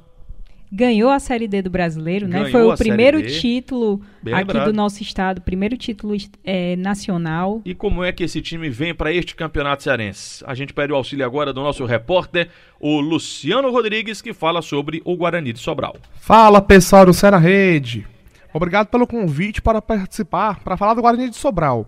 [0.72, 2.44] ganhou a Série D do Brasileiro, né?
[2.44, 2.52] ganhou né?
[2.52, 4.66] Foi o primeiro título Bem aqui lembrado.
[4.66, 7.62] do nosso estado, primeiro título é, nacional.
[7.66, 10.44] E como é que esse time vem para este campeonato cearense?
[10.46, 15.02] A gente pede o auxílio agora do nosso repórter, o Luciano Rodrigues, que fala sobre
[15.04, 15.96] o Guarani de Sobral.
[16.20, 18.06] Fala pessoal do Ceará Rede.
[18.54, 21.88] Obrigado pelo convite para participar, para falar do Guarani de Sobral.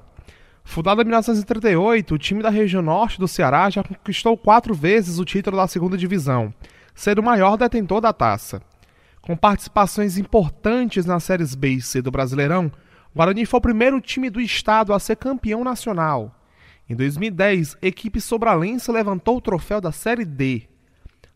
[0.63, 5.26] Fundado em 1938, o time da região norte do Ceará já conquistou quatro vezes o
[5.26, 6.54] título da segunda divisão,
[6.95, 8.62] sendo o maior detentor da taça.
[9.21, 12.71] Com participações importantes nas séries B e C do Brasileirão,
[13.13, 16.34] o Guarani foi o primeiro time do estado a ser campeão nacional.
[16.89, 20.63] Em 2010, a equipe sobralense levantou o troféu da Série D.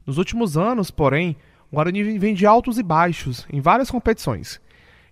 [0.06, 1.38] Nos últimos anos, porém,
[1.72, 4.60] o Guarani vem de altos e baixos em várias competições.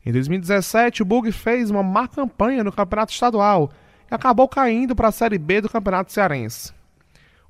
[0.06, 3.71] Em 2017, o Bug fez uma má campanha no Campeonato Estadual
[4.12, 6.73] e acabou caindo para a Série B do Campeonato Cearense.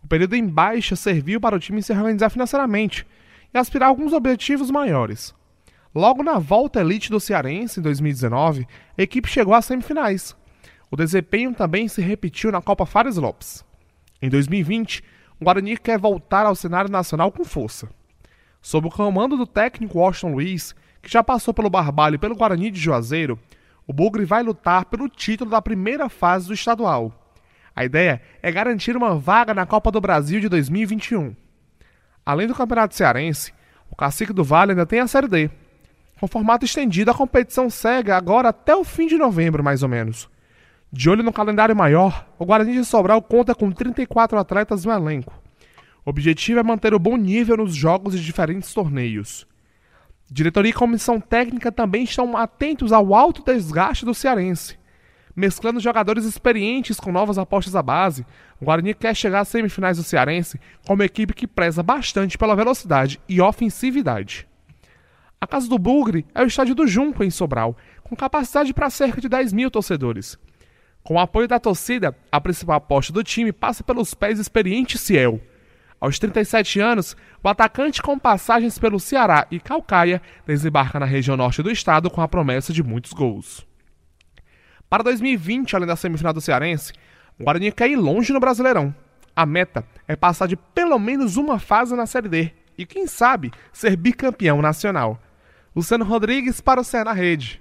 [0.04, 3.08] O período em baixa serviu para o time se organizar financeiramente
[3.54, 5.34] e aspirar a alguns objetivos maiores.
[5.96, 10.36] Logo na volta elite do Cearense em 2019, a equipe chegou às semifinais.
[10.92, 13.64] O desempenho também se repetiu na Copa Fares Lopes.
[14.22, 15.04] Em 2020,
[15.40, 17.90] o Guarani quer voltar ao cenário nacional com força.
[18.62, 22.72] Sob o comando do técnico Washington Luiz, que já passou pelo Barbalho e pelo Guarani
[22.72, 23.40] de Juazeiro,
[23.86, 27.23] o Bugre vai lutar pelo título da primeira fase do estadual.
[27.76, 31.36] A ideia é garantir uma vaga na Copa do Brasil de 2021.
[32.26, 33.54] Além do Campeonato Cearense,
[33.90, 35.50] o Cacique do Vale ainda tem a Série D.
[36.20, 40.30] Com formato estendido, a competição segue agora até o fim de novembro, mais ou menos.
[40.92, 45.34] De olho no calendário maior, o Guarani de Sobral conta com 34 atletas no elenco.
[46.06, 49.48] O objetivo é manter o bom nível nos jogos de diferentes torneios.
[50.30, 54.78] Diretoria e comissão técnica também estão atentos ao alto desgaste do cearense.
[55.36, 58.26] Mesclando jogadores experientes com novas apostas à base,
[58.62, 63.20] o Guarani quer chegar às semifinais do Cearense como equipe que preza bastante pela velocidade
[63.28, 64.48] e ofensividade.
[65.42, 69.20] A casa do Bugre é o estádio do Junco, em Sobral, com capacidade para cerca
[69.20, 70.38] de 10 mil torcedores.
[71.04, 75.42] Com o apoio da torcida, a principal aposta do time passa pelos pés experientes Ciel.
[76.00, 81.64] Aos 37 anos, o atacante com passagens pelo Ceará e Calcaia desembarca na região norte
[81.64, 83.66] do estado com a promessa de muitos gols.
[84.94, 86.94] Para 2020, além da semifinal do Cearense,
[87.40, 88.94] o Guarani quer ir longe no Brasileirão.
[89.36, 93.52] A meta é passar de pelo menos uma fase na Série D e, quem sabe,
[93.72, 95.20] ser bicampeão nacional.
[95.76, 97.60] Luciano Rodrigues para o Cé na Rede.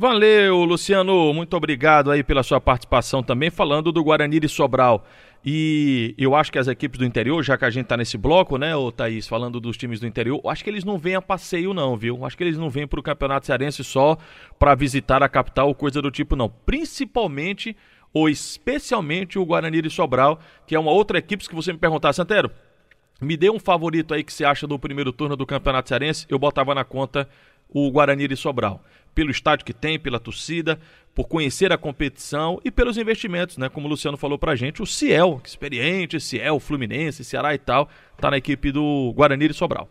[0.00, 1.30] Valeu, Luciano.
[1.34, 5.04] Muito obrigado aí pela sua participação também, falando do Guarani de Sobral.
[5.44, 8.56] E eu acho que as equipes do interior, já que a gente tá nesse bloco,
[8.56, 11.74] né, ô Thaís, falando dos times do interior, acho que eles não vêm a passeio,
[11.74, 12.24] não, viu?
[12.24, 14.16] Acho que eles não vêm pro Campeonato Cearense só
[14.58, 16.48] para visitar a capital ou coisa do tipo, não.
[16.48, 17.76] Principalmente
[18.10, 22.14] ou especialmente o Guarani de Sobral, que é uma outra equipe que você me perguntar,
[22.14, 22.50] Santero,
[23.20, 26.38] me dê um favorito aí que você acha do primeiro turno do Campeonato Cearense, eu
[26.38, 27.28] botava na conta
[27.68, 28.82] o Guarani de Sobral.
[29.14, 30.78] Pelo estádio que tem, pela torcida,
[31.14, 33.68] por conhecer a competição e pelos investimentos, né?
[33.68, 38.30] Como o Luciano falou pra gente, o Ciel, experiente, Ciel, Fluminense, Ceará e tal, tá
[38.30, 39.88] na equipe do Guarani de Sobral.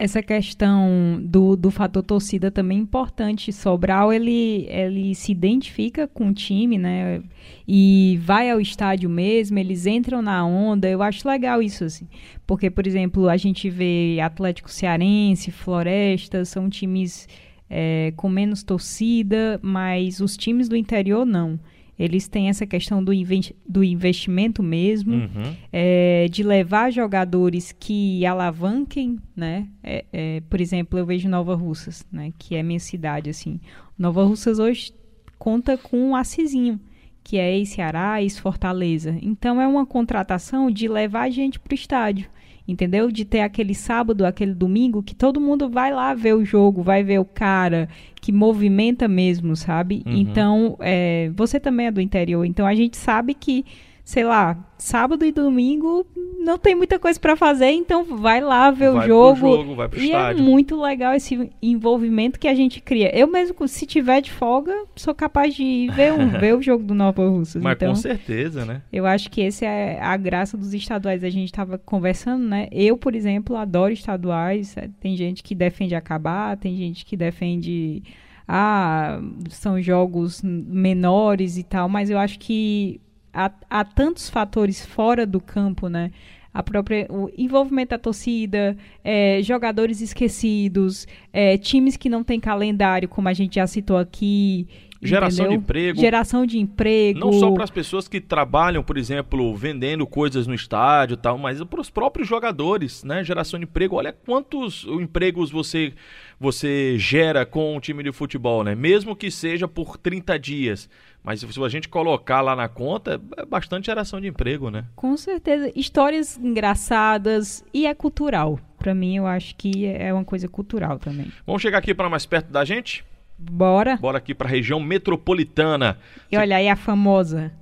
[0.00, 3.52] Essa questão do, do fator torcida também é importante.
[3.52, 7.20] Sobral, ele, ele se identifica com o time, né?
[7.66, 10.88] E vai ao estádio mesmo, eles entram na onda.
[10.88, 12.06] Eu acho legal isso, assim.
[12.46, 17.26] Porque, por exemplo, a gente vê Atlético Cearense, Floresta, são times
[17.70, 21.58] é, com menos torcida, mas os times do interior não.
[21.98, 25.56] Eles têm essa questão do, inve do investimento mesmo, uhum.
[25.72, 29.66] é, de levar jogadores que alavanquem, né?
[29.82, 32.32] É, é, por exemplo, eu vejo Nova Russas, né?
[32.38, 33.60] Que é minha cidade, assim.
[33.98, 34.92] Nova Russas hoje
[35.38, 36.78] conta com um Assisinho,
[37.24, 39.18] que é ex-Ceará, ex-Fortaleza.
[39.20, 42.30] Então, é uma contratação de levar a gente para o estádio
[42.68, 43.10] entendeu?
[43.10, 47.02] De ter aquele sábado, aquele domingo que todo mundo vai lá ver o jogo, vai
[47.02, 47.88] ver o cara
[48.20, 50.02] que movimenta mesmo, sabe?
[50.06, 50.12] Uhum.
[50.12, 53.64] Então, é, você também é do interior, então a gente sabe que
[54.08, 56.06] sei lá, sábado e domingo
[56.38, 59.56] não tem muita coisa para fazer, então vai lá ver vai o jogo.
[59.56, 60.40] jogo vai pro e é estádio.
[60.40, 63.14] é muito legal esse envolvimento que a gente cria.
[63.14, 66.94] Eu mesmo, se tiver de folga, sou capaz de ver, um, ver o jogo do
[66.94, 67.62] Nova Russas.
[67.62, 68.82] Mas então, com certeza, né?
[68.92, 71.24] Eu acho que esse é a graça dos estaduais.
[71.24, 72.68] A gente estava conversando, né?
[72.70, 74.74] Eu, por exemplo, adoro estaduais.
[75.00, 78.02] Tem gente que defende acabar, tem gente que defende
[78.46, 82.98] ah, são jogos menores e tal, mas eu acho que
[83.38, 86.10] há, há tantos fatores fora do campo, né?
[86.52, 93.08] a própria, o envolvimento da torcida, é, jogadores esquecidos, é, times que não têm calendário,
[93.08, 94.66] como a gente já citou aqui.
[95.00, 95.58] Geração entendeu?
[95.58, 96.00] de emprego.
[96.00, 97.20] Geração de emprego.
[97.20, 101.38] Não só para as pessoas que trabalham, por exemplo, vendendo coisas no estádio e tal,
[101.38, 103.22] mas para os próprios jogadores, né?
[103.22, 103.96] Geração de emprego.
[103.96, 105.92] Olha quantos empregos você
[106.40, 108.74] você gera com um time de futebol, né?
[108.74, 110.88] Mesmo que seja por 30 dias.
[111.22, 114.84] Mas se a gente colocar lá na conta, é bastante geração de emprego, né?
[114.94, 115.70] Com certeza.
[115.74, 118.58] Histórias engraçadas e é cultural.
[118.78, 121.30] Para mim, eu acho que é uma coisa cultural também.
[121.44, 123.04] Vamos chegar aqui para mais perto da gente?
[123.38, 123.96] Bora.
[123.96, 125.98] Bora aqui para a região metropolitana.
[126.30, 127.52] E olha aí a famosa.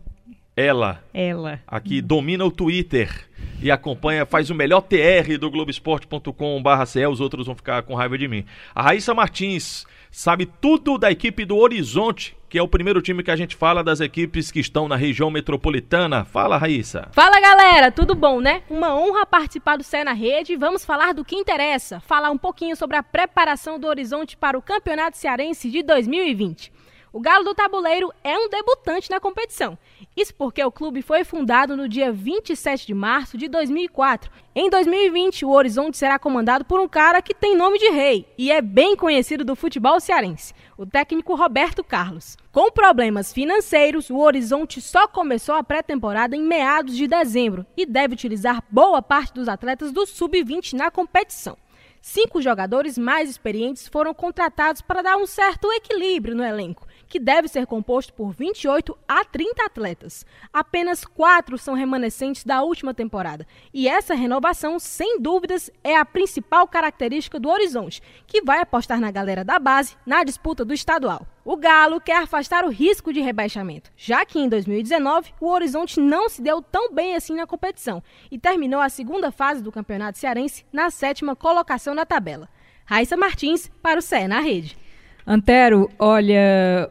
[0.57, 1.03] Ela.
[1.13, 1.61] Ela.
[1.67, 3.29] Aqui domina o Twitter
[3.61, 7.07] e acompanha, faz o melhor TR do Globoesporte.com/ce.
[7.07, 8.45] Os outros vão ficar com raiva de mim.
[8.75, 9.85] A Raíssa Martins
[10.17, 13.85] sabe tudo da equipe do Horizonte, que é o primeiro time que a gente fala
[13.85, 16.25] das equipes que estão na região metropolitana.
[16.25, 17.09] Fala, Raíssa.
[17.13, 18.63] Fala, galera, tudo bom, né?
[18.71, 20.57] Uma honra participar do Cé na Rede.
[20.57, 24.63] Vamos falar do que interessa, falar um pouquinho sobre a preparação do Horizonte para o
[24.63, 26.73] Campeonato Cearense de 2020.
[27.17, 29.79] O Galo do Tabuleiro é um debutante na competição.
[30.15, 34.31] Isso porque o clube foi fundado no dia 27 de março de 2004.
[34.55, 38.53] Em 2020, o Horizonte será comandado por um cara que tem nome de rei e
[38.53, 42.37] é bem conhecido do futebol cearense, o técnico Roberto Carlos.
[42.53, 48.13] Com problemas financeiros, o Horizonte só começou a pré-temporada em meados de dezembro e deve
[48.13, 51.57] utilizar boa parte dos atletas do sub-20 na competição.
[52.03, 57.49] Cinco jogadores mais experientes foram contratados para dar um certo equilíbrio no elenco que deve
[57.49, 60.27] ser composto por 28 a 30 atletas.
[60.53, 63.47] Apenas quatro são remanescentes da última temporada.
[63.73, 69.11] E essa renovação, sem dúvidas, é a principal característica do Horizonte, que vai apostar na
[69.11, 71.27] galera da base na disputa do estadual.
[71.45, 76.29] O Galo quer afastar o risco de rebaixamento, já que em 2019 o Horizonte não
[76.29, 80.67] se deu tão bem assim na competição e terminou a segunda fase do Campeonato Cearense
[80.73, 82.49] na sétima colocação na tabela.
[82.85, 84.77] Raíssa Martins para o CE na Rede.
[85.27, 86.89] Antero, olha,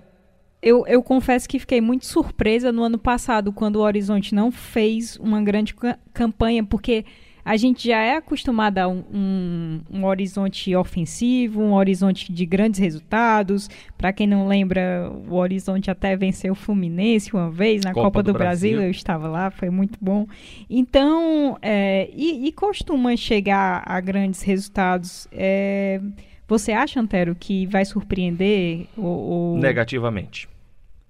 [0.62, 5.16] eu, eu confesso que fiquei muito surpresa no ano passado, quando o Horizonte não fez
[5.18, 5.76] uma grande
[6.14, 7.06] campanha, porque
[7.46, 12.80] a gente já é acostumado a um, um, um, horizonte ofensivo, um horizonte de grandes
[12.80, 13.70] resultados.
[13.96, 18.24] Para quem não lembra, o horizonte até venceu o Fluminense uma vez na Copa, Copa
[18.24, 18.72] do, do Brasil.
[18.72, 18.88] Brasil.
[18.88, 20.26] Eu estava lá, foi muito bom.
[20.68, 25.28] Então, é, e, e, costuma chegar a grandes resultados.
[25.32, 26.02] É,
[26.48, 28.88] você acha, Antero, que vai surpreender?
[28.98, 30.48] O, Negativamente.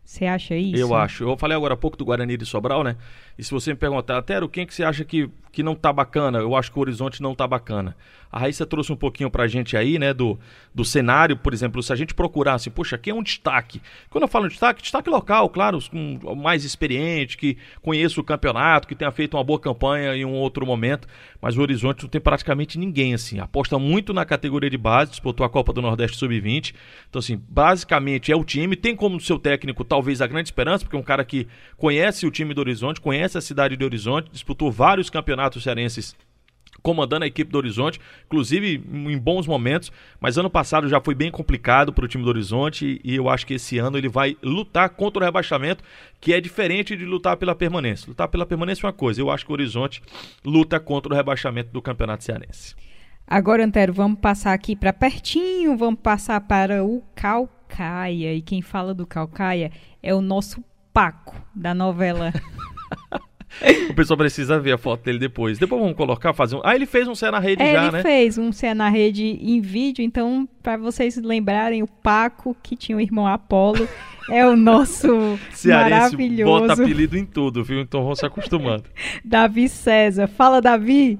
[0.05, 0.77] Você acha isso?
[0.77, 1.23] Eu acho.
[1.23, 2.95] Eu falei agora há pouco do Guarani de Sobral, né?
[3.37, 6.37] E se você me perguntar, Antero, quem que você acha que, que não tá bacana?
[6.37, 7.97] Eu acho que o Horizonte não tá bacana.
[8.31, 10.37] A Raíssa trouxe um pouquinho pra gente aí, né, do,
[10.73, 13.81] do cenário, por exemplo, se a gente procurar assim, poxa, quem é um destaque?
[14.09, 18.95] Quando eu falo destaque, destaque local, claro, um, mais experiente, que conheça o campeonato, que
[18.95, 21.07] tenha feito uma boa campanha em um outro momento,
[21.41, 25.45] mas o Horizonte não tem praticamente ninguém, assim, aposta muito na categoria de base, disputou
[25.45, 26.73] a Copa do Nordeste Sub-20,
[27.09, 30.97] então assim, basicamente é o time, tem como seu técnico talvez a grande esperança, porque
[30.97, 34.69] é um cara que conhece o time do Horizonte, conhece a cidade de Horizonte, disputou
[34.69, 36.13] vários campeonatos cearenses
[36.83, 41.31] comandando a equipe do Horizonte, inclusive em bons momentos, mas ano passado já foi bem
[41.31, 44.89] complicado para o time do Horizonte e eu acho que esse ano ele vai lutar
[44.89, 45.81] contra o rebaixamento,
[46.19, 48.09] que é diferente de lutar pela permanência.
[48.09, 50.03] Lutar pela permanência é uma coisa, eu acho que o Horizonte
[50.43, 52.75] luta contra o rebaixamento do Campeonato Cearense.
[53.25, 57.01] Agora, Antero, vamos passar aqui para pertinho, vamos passar para o
[57.75, 58.33] Calcaia.
[58.33, 62.31] E quem fala do Calcaia é o nosso Paco, da novela
[63.89, 65.57] o pessoal precisa ver a foto dele depois.
[65.57, 66.61] Depois vamos colocar, fazer um.
[66.63, 67.99] Ah, ele fez um Cé na rede é, já, ele né?
[67.99, 72.75] Ele fez um Cé na rede em vídeo, então, para vocês lembrarem, o Paco, que
[72.75, 73.87] tinha o irmão Apolo,
[74.29, 76.67] é o nosso Cearense maravilhoso.
[76.67, 77.81] Bota apelido em tudo, viu?
[77.81, 78.85] Então vão se acostumando.
[79.23, 80.27] Davi César.
[80.27, 81.19] Fala, Davi.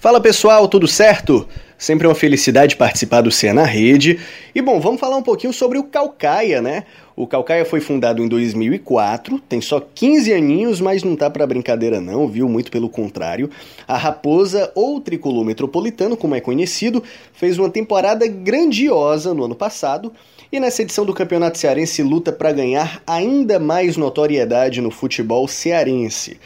[0.00, 1.46] Fala pessoal, tudo certo?
[1.76, 4.18] Sempre uma felicidade participar do Cé na Rede.
[4.54, 6.84] E bom, vamos falar um pouquinho sobre o Calcaia, né?
[7.14, 12.00] O Calcaia foi fundado em 2004, tem só 15 aninhos, mas não tá para brincadeira
[12.00, 12.48] não, viu?
[12.48, 13.50] Muito pelo contrário.
[13.86, 20.10] A Raposa, ou Tricolor Metropolitano, como é conhecido, fez uma temporada grandiosa no ano passado
[20.50, 26.38] e nessa edição do Campeonato Cearense luta para ganhar ainda mais notoriedade no futebol cearense.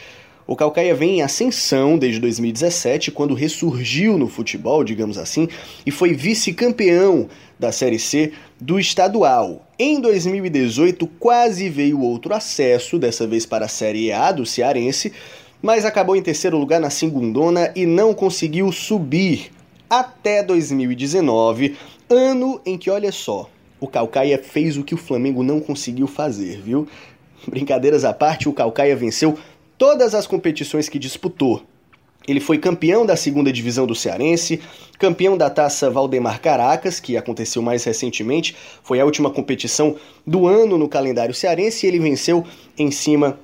[0.46, 5.48] O Calcaia vem em ascensão desde 2017, quando ressurgiu no futebol, digamos assim,
[5.86, 7.28] e foi vice-campeão
[7.58, 8.30] da Série C
[8.60, 9.66] do estadual.
[9.78, 15.14] Em 2018, quase veio outro acesso, dessa vez para a Série A do Cearense,
[15.62, 19.50] mas acabou em terceiro lugar na segundona e não conseguiu subir
[19.88, 21.74] até 2019,
[22.10, 23.48] ano em que, olha só,
[23.80, 26.86] o Calcaia fez o que o Flamengo não conseguiu fazer, viu?
[27.46, 29.38] Brincadeiras à parte, o Calcaia venceu
[29.78, 31.62] todas as competições que disputou.
[32.26, 34.60] Ele foi campeão da segunda divisão do Cearense,
[34.98, 40.78] campeão da taça Valdemar Caracas, que aconteceu mais recentemente, foi a última competição do ano
[40.78, 42.44] no calendário cearense, e ele venceu
[42.78, 43.38] em cima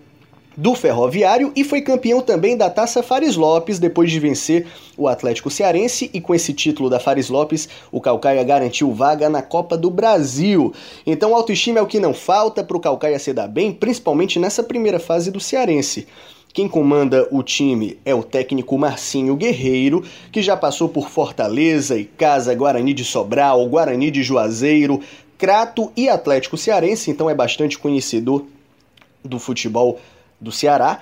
[0.56, 5.50] do Ferroviário e foi campeão também da Taça Fares Lopes depois de vencer o Atlético
[5.50, 9.90] Cearense e com esse título da Fares Lopes, o Calcaia garantiu vaga na Copa do
[9.90, 10.72] Brasil.
[11.06, 14.62] Então autoestima é o que não falta para o Calcaia se dar bem, principalmente nessa
[14.62, 16.06] primeira fase do Cearense.
[16.52, 22.04] Quem comanda o time é o técnico Marcinho Guerreiro, que já passou por Fortaleza e
[22.04, 25.00] Casa, Guarani de Sobral, Guarani de Juazeiro,
[25.38, 28.44] Crato e Atlético Cearense, então é bastante conhecedor
[29.24, 30.00] do futebol
[30.40, 31.00] do Ceará.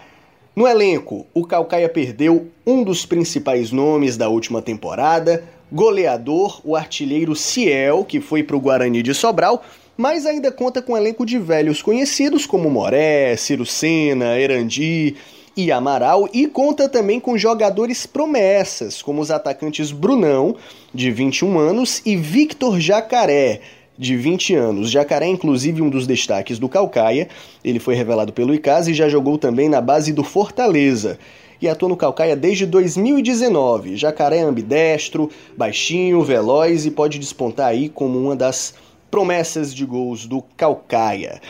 [0.54, 7.36] No elenco, o Calcaia perdeu um dos principais nomes da última temporada, goleador, o artilheiro
[7.36, 9.62] Ciel, que foi para o Guarani de Sobral,
[9.96, 15.16] mas ainda conta com um elenco de velhos conhecidos como Moré, Ciro Sena, Erandi
[15.56, 20.56] e Amaral, e conta também com jogadores promessas, como os atacantes Brunão,
[20.94, 23.60] de 21 anos, e Victor Jacaré,
[23.98, 24.90] de 20 anos.
[24.90, 27.28] Jacaré é inclusive um dos destaques do Calcaia.
[27.64, 31.18] Ele foi revelado pelo Icasa e já jogou também na base do Fortaleza.
[31.60, 33.96] E atua no Calcaia desde 2019.
[33.96, 38.74] Jacaré é ambidestro, baixinho, veloz e pode despontar aí como uma das
[39.10, 41.40] promessas de gols do Calcaia.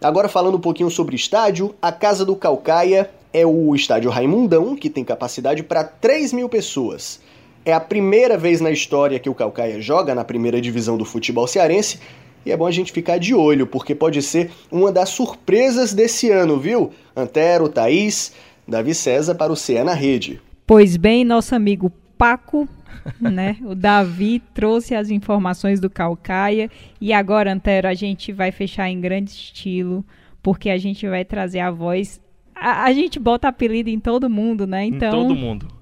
[0.00, 4.90] Agora falando um pouquinho sobre estádio, a Casa do Calcaia é o estádio Raimundão, que
[4.90, 7.20] tem capacidade para 3 mil pessoas.
[7.64, 11.46] É a primeira vez na história que o Calcaia joga na primeira divisão do futebol
[11.46, 12.00] cearense
[12.44, 16.28] e é bom a gente ficar de olho, porque pode ser uma das surpresas desse
[16.30, 16.90] ano, viu?
[17.16, 18.32] Antero, Thaís,
[18.66, 20.40] Davi César para o CE na rede.
[20.66, 22.68] Pois bem, nosso amigo Paco,
[23.20, 23.56] né?
[23.64, 26.68] O Davi trouxe as informações do Calcaia
[27.00, 30.04] e agora, Antero, a gente vai fechar em grande estilo,
[30.42, 32.20] porque a gente vai trazer a voz.
[32.56, 34.84] A, a gente bota apelido em todo mundo, né?
[34.84, 35.81] Então, em todo mundo.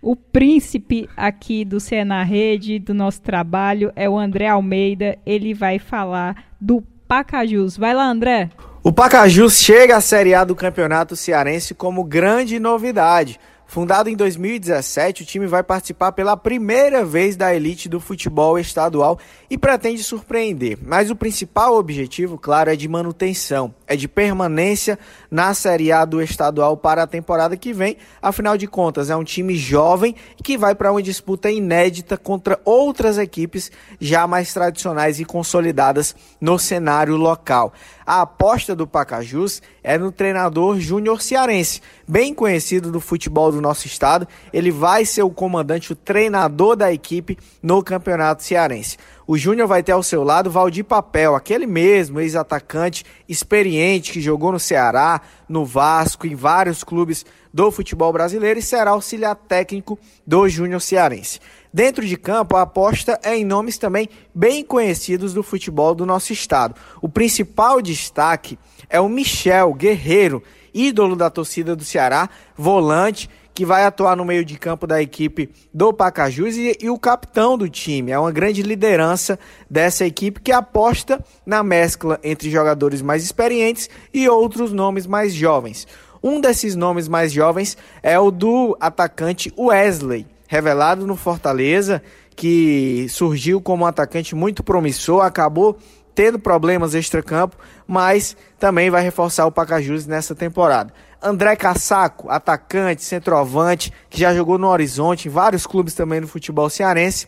[0.00, 5.18] O príncipe aqui do Cena Rede, do nosso trabalho, é o André Almeida.
[5.24, 7.76] Ele vai falar do Pacajus.
[7.76, 8.50] Vai lá, André.
[8.82, 13.40] O Pacajus chega à Série A do Campeonato Cearense como grande novidade.
[13.66, 19.18] Fundado em 2017, o time vai participar pela primeira vez da elite do futebol estadual
[19.50, 20.78] e pretende surpreender.
[20.80, 24.98] Mas o principal objetivo, claro, é de manutenção, é de permanência
[25.30, 27.96] na Série A do estadual para a temporada que vem.
[28.22, 33.18] Afinal de contas, é um time jovem que vai para uma disputa inédita contra outras
[33.18, 37.72] equipes já mais tradicionais e consolidadas no cenário local.
[38.06, 43.86] A aposta do Pacajus é no treinador Júnior Cearense, bem conhecido do futebol do nosso
[43.86, 44.28] estado.
[44.52, 48.98] Ele vai ser o comandante, o treinador da equipe no Campeonato Cearense.
[49.26, 54.52] O Júnior vai ter ao seu lado Valdir Papel, aquele mesmo ex-atacante experiente que jogou
[54.52, 60.46] no Ceará, no Vasco, em vários clubes do futebol brasileiro e será auxiliar técnico do
[60.46, 61.40] Júnior Cearense.
[61.74, 66.32] Dentro de campo, a aposta é em nomes também bem conhecidos do futebol do nosso
[66.32, 66.76] estado.
[67.02, 68.56] O principal destaque
[68.88, 70.40] é o Michel Guerreiro,
[70.72, 75.50] ídolo da torcida do Ceará, volante que vai atuar no meio de campo da equipe
[75.72, 78.12] do Pacajus e, e, o capitão do time.
[78.12, 79.36] É uma grande liderança
[79.68, 85.88] dessa equipe que aposta na mescla entre jogadores mais experientes e outros nomes mais jovens.
[86.22, 92.02] Um desses nomes mais jovens é o do atacante Wesley, revelado no Fortaleza,
[92.36, 95.78] que surgiu como um atacante muito promissor, acabou
[96.14, 100.92] tendo problemas extra-campo, mas também vai reforçar o Pacajus nessa temporada.
[101.22, 106.68] André Cassaco, atacante, centroavante, que já jogou no Horizonte, em vários clubes também no futebol
[106.68, 107.26] cearense,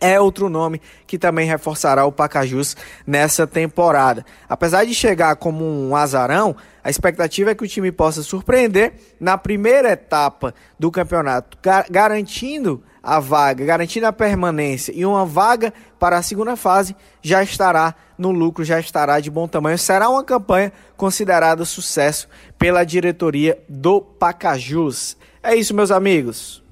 [0.00, 2.76] é outro nome que também reforçará o Pacajus
[3.06, 4.24] nessa temporada.
[4.48, 6.54] Apesar de chegar como um azarão,
[6.86, 12.80] a expectativa é que o time possa surpreender na primeira etapa do campeonato, gar garantindo
[13.02, 18.30] a vaga, garantindo a permanência e uma vaga para a segunda fase, já estará no
[18.30, 19.76] lucro, já estará de bom tamanho.
[19.76, 25.16] Será uma campanha considerada sucesso pela diretoria do Pacajus.
[25.42, 26.62] É isso, meus amigos.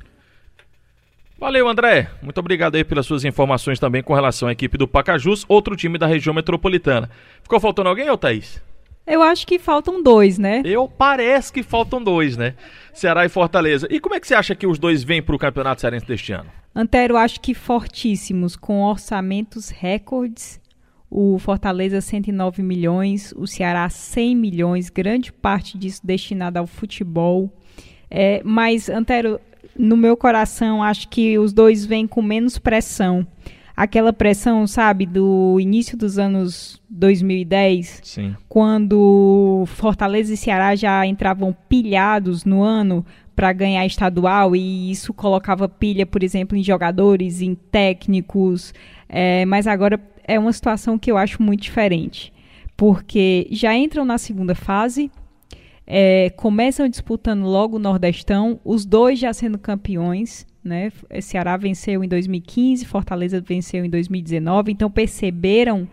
[1.36, 2.08] Valeu, André.
[2.22, 5.98] Muito obrigado aí pelas suas informações também com relação à equipe do Pacajus, outro time
[5.98, 7.10] da região metropolitana.
[7.42, 8.62] Ficou faltando alguém, ô Thaís?
[9.06, 10.62] Eu acho que faltam dois, né?
[10.64, 12.54] Eu parece que faltam dois, né?
[12.92, 13.86] Ceará e Fortaleza.
[13.90, 16.32] E como é que você acha que os dois vêm para o Campeonato Cearense deste
[16.32, 16.50] ano?
[16.74, 20.60] Antero, acho que fortíssimos, com orçamentos recordes.
[21.10, 27.52] O Fortaleza 109 milhões, o Ceará 100 milhões, grande parte disso destinada ao futebol.
[28.10, 29.38] É, mas, Antero,
[29.76, 33.26] no meu coração, acho que os dois vêm com menos pressão.
[33.76, 38.36] Aquela pressão, sabe, do início dos anos 2010, Sim.
[38.48, 43.04] quando Fortaleza e Ceará já entravam pilhados no ano
[43.34, 48.72] para ganhar estadual e isso colocava pilha, por exemplo, em jogadores, em técnicos.
[49.08, 52.32] É, mas agora é uma situação que eu acho muito diferente,
[52.76, 55.10] porque já entram na segunda fase,
[55.86, 60.90] é, começam disputando logo o Nordestão, os dois já sendo campeões, né?
[61.20, 65.86] Ceará venceu em 2015, Fortaleza venceu em 2019, então perceberam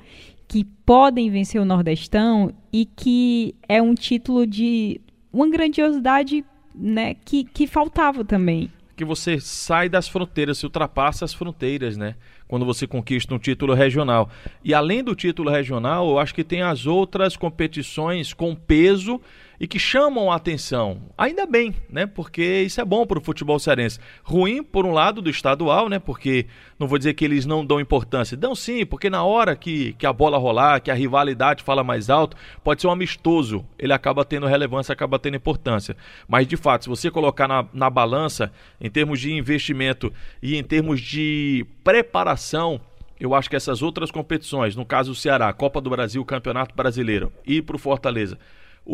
[0.48, 5.00] que podem vencer o Nordestão e que é um título de
[5.32, 6.44] uma grandiosidade
[6.76, 8.70] né, que, que faltava também.
[8.96, 12.16] Que você sai das fronteiras, se ultrapassa as fronteiras, né?
[12.48, 14.30] Quando você conquista um título regional.
[14.64, 19.20] E além do título regional, eu acho que tem as outras competições com peso
[19.62, 21.04] e que chamam a atenção.
[21.16, 22.08] Ainda bem, né?
[22.08, 24.00] Porque isso é bom para o futebol cearense.
[24.24, 26.00] Ruim, por um lado, do estadual, né?
[26.00, 26.48] Porque
[26.80, 28.36] não vou dizer que eles não dão importância.
[28.36, 32.10] Dão sim, porque na hora que, que a bola rolar, que a rivalidade fala mais
[32.10, 33.64] alto, pode ser um amistoso.
[33.78, 35.96] Ele acaba tendo relevância, acaba tendo importância.
[36.28, 38.52] Mas, de fato, se você colocar na, na balança,
[38.82, 42.82] em termos de investimento e em termos de preparação,
[43.20, 47.32] eu acho que essas outras competições, no caso o Ceará, Copa do Brasil, Campeonato Brasileiro,
[47.46, 48.40] e para o Fortaleza,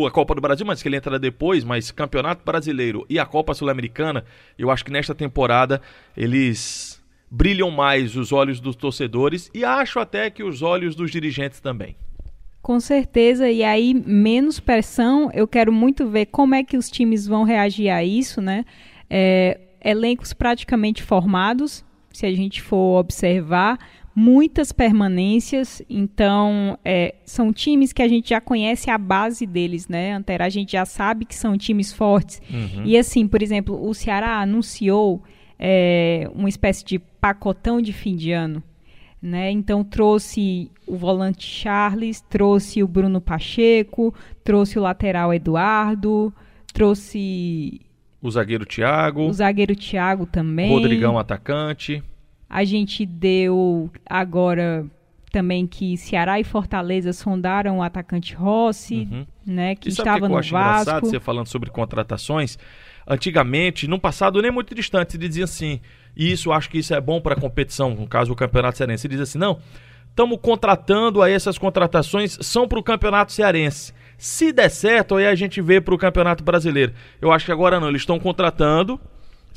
[0.06, 3.54] a Copa do Brasil, mas que ele entra depois, mas Campeonato Brasileiro e a Copa
[3.54, 4.26] Sul-Americana,
[4.58, 5.82] eu acho que nesta temporada
[6.16, 11.60] eles brilham mais os olhos dos torcedores e acho até que os olhos dos dirigentes
[11.60, 11.96] também.
[12.62, 17.26] Com certeza, e aí menos pressão, eu quero muito ver como é que os times
[17.26, 18.66] vão reagir a isso, né?
[19.10, 23.78] É, elencos praticamente formados, se a gente for observar,
[24.20, 30.12] muitas permanências, então é, são times que a gente já conhece a base deles, né?
[30.14, 32.42] Antera, a gente já sabe que são times fortes.
[32.50, 32.82] Uhum.
[32.84, 35.22] E assim, por exemplo, o Ceará anunciou
[35.60, 38.64] é, uma espécie de pacotão de fim de ano.
[39.22, 39.52] Né?
[39.52, 44.12] Então trouxe o volante Charles, trouxe o Bruno Pacheco,
[44.44, 46.34] trouxe o lateral Eduardo,
[46.74, 47.82] trouxe
[48.20, 52.02] o zagueiro Thiago, o zagueiro Thiago também, Rodrigão atacante.
[52.50, 54.86] A gente deu agora
[55.32, 59.26] também que Ceará e Fortaleza sondaram o atacante Rossi, uhum.
[59.46, 60.82] né, que estava que no eu acho Vasco.
[60.82, 62.58] engraçado você falando sobre contratações.
[63.08, 65.80] Antigamente, no passado nem muito distante, se dizia assim,
[66.16, 69.02] e isso acho que isso é bom para a competição, no caso o Campeonato Cearense,
[69.02, 69.60] se diz assim, não,
[70.10, 73.94] estamos contratando aí essas contratações são para o Campeonato Cearense.
[74.18, 76.94] Se der certo, aí a gente vê para o Campeonato Brasileiro.
[77.22, 79.00] Eu acho que agora não, eles estão contratando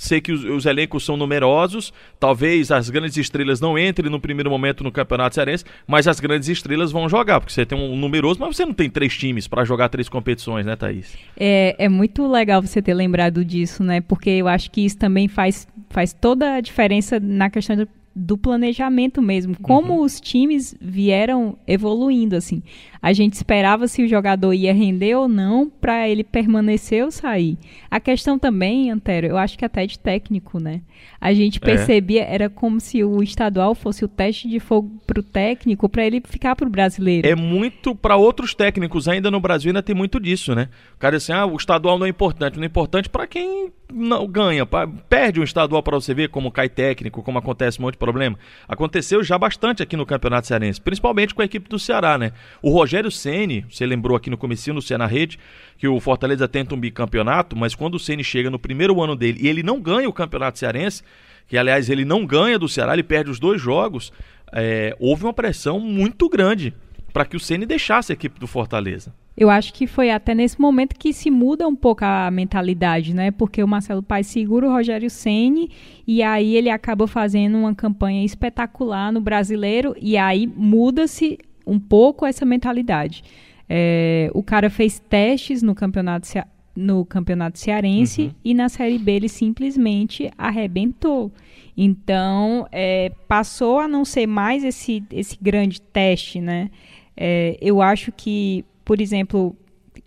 [0.01, 4.49] Sei que os, os, elencos são numerosos, talvez as grandes estrelas não entrem no primeiro
[4.49, 8.41] momento no Campeonato Cearense, mas as grandes estrelas vão jogar, porque você tem um numeroso,
[8.41, 11.19] mas você não tem três times para jogar três competições, né, Thaís?
[11.37, 14.01] É, é muito legal você ter lembrado disso, né?
[14.01, 18.37] Porque eu acho que isso também faz, faz toda a diferença na questão do do
[18.37, 20.03] planejamento mesmo, como uhum.
[20.03, 22.63] os times vieram evoluindo assim.
[23.01, 27.57] A gente esperava se o jogador ia render ou não para ele permanecer ou sair.
[27.91, 30.83] A questão também, Antero, eu acho que até de técnico, né?
[31.21, 31.61] A gente é.
[31.61, 32.35] percebia, é.
[32.35, 36.21] era como se o estadual fosse o teste de fogo para o técnico, para ele
[36.27, 37.27] ficar para o brasileiro.
[37.27, 40.69] É muito para outros técnicos, ainda no Brasil ainda tem muito disso, né?
[40.95, 44.27] O cara assim, ah, o estadual não é importante, não é importante para quem não
[44.27, 44.67] ganha,
[45.09, 48.39] perde um estadual para você ver como cai técnico, como acontece um monte de problema.
[48.69, 52.33] Aconteceu já bastante aqui no Campeonato Cearense, principalmente com a equipe do Ceará, né?
[52.63, 55.39] O Rogério Ceni, você lembrou aqui no comecinho do Ceará Rede,
[55.79, 59.41] que o Fortaleza tenta um bicampeonato, mas quando o Ceni chega no primeiro ano dele
[59.43, 61.03] e ele não ganha o Campeonato Cearense,
[61.47, 64.13] que aliás ele não ganha do Ceará, ele perde os dois jogos,
[64.53, 66.75] é, houve uma pressão muito grande
[67.13, 69.15] para que o Ceni deixasse a equipe do Fortaleza.
[69.37, 73.31] Eu acho que foi até nesse momento que se muda um pouco a mentalidade, né?
[73.31, 75.71] Porque o Marcelo Paes segura o Rogério Ceni
[76.07, 82.27] e aí ele acaba fazendo uma campanha espetacular no Brasileiro e aí muda-se um pouco
[82.27, 83.23] essa mentalidade.
[83.69, 86.27] É, o cara fez testes no campeonato
[86.75, 88.35] no campeonato cearense uhum.
[88.45, 91.33] e na série B ele simplesmente arrebentou.
[91.77, 96.71] Então é, passou a não ser mais esse, esse grande teste, né?
[97.17, 99.57] É, eu acho que, por exemplo,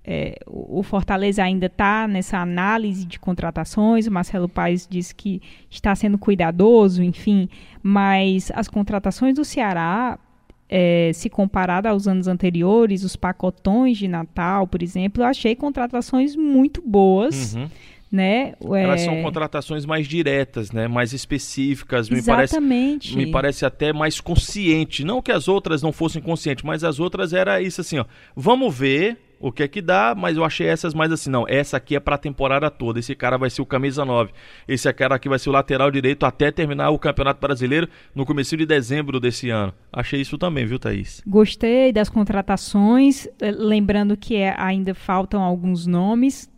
[0.03, 4.07] é, o Fortaleza ainda está nessa análise de contratações.
[4.07, 7.47] O Marcelo Paes disse que está sendo cuidadoso, enfim,
[7.81, 10.19] mas as contratações do Ceará
[10.67, 16.35] é, se comparada aos anos anteriores, os pacotões de Natal, por exemplo, eu achei contratações
[16.35, 17.55] muito boas.
[17.55, 17.69] Uhum.
[18.13, 18.53] Né?
[18.63, 20.87] Elas são contratações mais diretas, né?
[20.87, 22.11] mais específicas.
[22.11, 23.09] Exatamente.
[23.09, 25.03] Me parece, me parece até mais consciente.
[25.03, 28.05] Não que as outras não fossem conscientes, mas as outras era isso assim, ó.
[28.35, 31.75] Vamos ver o que é que dá, mas eu achei essas mais assim, não, essa
[31.75, 34.31] aqui é para a temporada toda, esse cara vai ser o camisa 9,
[34.65, 38.55] esse cara aqui vai ser o lateral direito até terminar o Campeonato Brasileiro no começo
[38.55, 39.73] de dezembro desse ano.
[39.91, 41.21] Achei isso também, viu, Thaís?
[41.27, 46.49] Gostei das contratações, eh, lembrando que é, ainda faltam alguns nomes,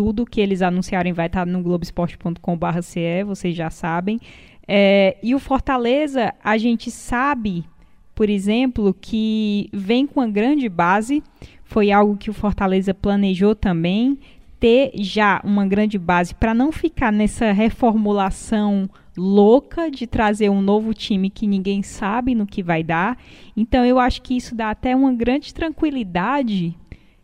[0.00, 4.18] tudo que eles anunciarem vai estar no globesport.com.br, vocês já sabem.
[4.66, 7.66] É, e o Fortaleza, a gente sabe,
[8.14, 11.22] por exemplo, que vem com uma grande base,
[11.64, 14.18] foi algo que o Fortaleza planejou também,
[14.58, 20.94] ter já uma grande base para não ficar nessa reformulação louca de trazer um novo
[20.94, 23.18] time que ninguém sabe no que vai dar.
[23.54, 26.74] Então eu acho que isso dá até uma grande tranquilidade,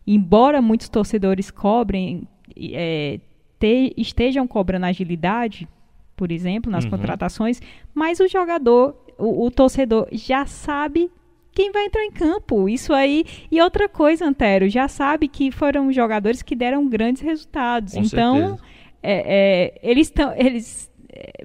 [0.05, 2.27] embora muitos torcedores cobrem,
[2.73, 3.19] é,
[3.59, 5.67] te, estejam cobrando agilidade,
[6.15, 6.91] por exemplo, nas uhum.
[6.91, 7.61] contratações,
[7.93, 11.11] mas o jogador, o, o torcedor já sabe
[11.57, 12.69] quem vai entrar em campo.
[12.69, 13.25] Isso aí.
[13.51, 17.93] E outra coisa, Antero, já sabe que foram jogadores que deram grandes resultados.
[17.93, 18.59] Com então,
[19.01, 20.33] é, é, eles estão.
[20.35, 20.91] Eles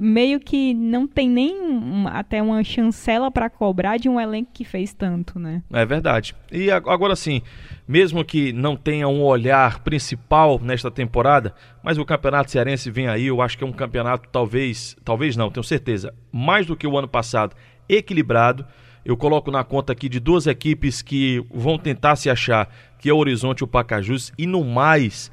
[0.01, 4.93] meio que não tem nem até uma chancela para cobrar de um elenco que fez
[4.93, 5.63] tanto, né?
[5.73, 6.35] É verdade.
[6.51, 7.43] E agora sim,
[7.87, 13.27] mesmo que não tenha um olhar principal nesta temporada, mas o Campeonato Cearense vem aí,
[13.27, 16.97] eu acho que é um campeonato talvez, talvez não, tenho certeza, mais do que o
[16.97, 17.55] ano passado,
[17.89, 18.67] equilibrado.
[19.05, 23.13] Eu coloco na conta aqui de duas equipes que vão tentar se achar, que é
[23.13, 25.31] o Horizonte e o Pacajus, e no mais,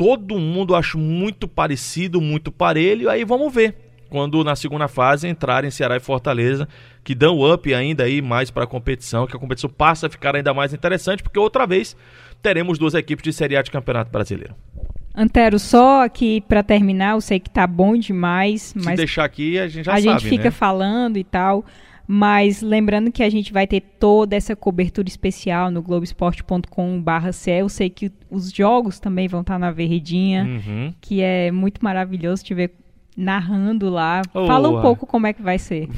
[0.00, 3.74] todo mundo acho muito parecido, muito parelho, aí vamos ver.
[4.08, 6.66] Quando na segunda fase entrarem Ceará e Fortaleza,
[7.04, 10.34] que dão up ainda aí mais para a competição, que a competição passa a ficar
[10.34, 11.94] ainda mais interessante, porque outra vez
[12.40, 14.54] teremos duas equipes de Série A de Campeonato Brasileiro.
[15.14, 19.58] Antero, só aqui para terminar, eu sei que tá bom demais, mas Se deixar aqui,
[19.58, 20.50] a gente já a sabe, gente fica né?
[20.50, 21.62] falando e tal,
[22.12, 27.50] mas lembrando que a gente vai ter toda essa cobertura especial no globesport.com/ce.
[27.52, 30.92] Eu sei que os jogos também vão estar na Verdinha, Uhum.
[31.00, 32.72] que é muito maravilhoso te ver
[33.20, 34.22] narrando lá.
[34.32, 35.88] Oh, Fala um pouco como é que vai ser.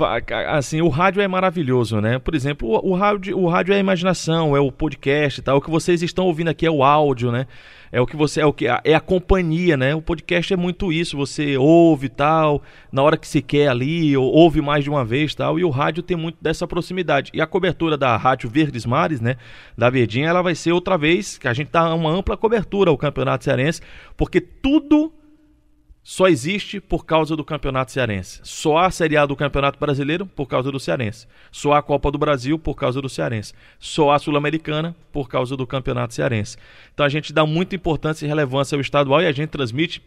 [0.48, 2.18] Assim, o rádio é maravilhoso, né?
[2.18, 5.58] Por exemplo, o, o rádio, o rádio é a imaginação, é o podcast e tal.
[5.58, 7.46] O que vocês estão ouvindo aqui é o áudio, né?
[7.92, 9.94] É o que você é o que é a companhia, né?
[9.94, 14.16] O podcast é muito isso, você ouve e tal, na hora que se quer ali,
[14.16, 17.30] ou ouve mais de uma vez, tal, e o rádio tem muito dessa proximidade.
[17.34, 19.36] E a cobertura da Rádio Verdes Mares, né,
[19.76, 22.96] da Verdinha, ela vai ser outra vez que a gente dá uma ampla cobertura ao
[22.96, 23.82] Campeonato Cearense,
[24.16, 25.12] porque tudo
[26.04, 28.40] só existe por causa do Campeonato Cearense.
[28.42, 31.28] Só a Série A do Campeonato Brasileiro por causa do Cearense.
[31.52, 33.54] Só a Copa do Brasil por causa do Cearense.
[33.78, 36.56] Só a Sul-Americana por causa do Campeonato Cearense.
[36.92, 40.02] Então a gente dá muita importância e relevância ao estadual e a gente transmite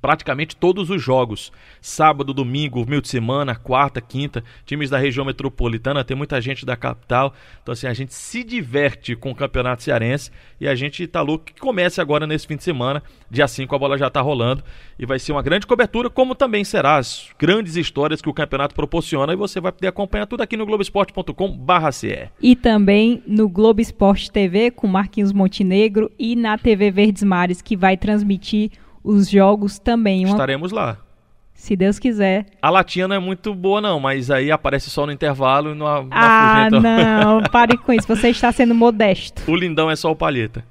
[0.00, 1.52] praticamente todos os jogos.
[1.80, 6.76] Sábado, domingo, meio de semana, quarta, quinta, times da região metropolitana, tem muita gente da
[6.76, 7.34] capital.
[7.62, 10.30] Então assim, a gente se diverte com o Campeonato Cearense
[10.60, 13.02] e a gente tá louco que comece agora nesse fim de semana.
[13.30, 14.62] Dia 5 a bola já tá rolando
[14.98, 18.74] e vai ser uma grande cobertura, como também será as grandes histórias que o campeonato
[18.74, 22.28] proporciona e você vai poder acompanhar tudo aqui no globesport.com/ce.
[22.40, 27.76] E também no Globo Esporte TV com Marquinhos Montenegro e na TV Verdes Mares que
[27.76, 28.72] vai transmitir
[29.02, 30.24] os jogos também.
[30.24, 30.98] Uma- Estaremos lá.
[31.54, 32.46] Se Deus quiser.
[32.62, 36.08] A latinha não é muito boa não, mas aí aparece só no intervalo e não,
[36.10, 38.08] Ah, não, pare com isso.
[38.08, 39.42] Você está sendo modesto.
[39.50, 40.64] O lindão é só o palheta.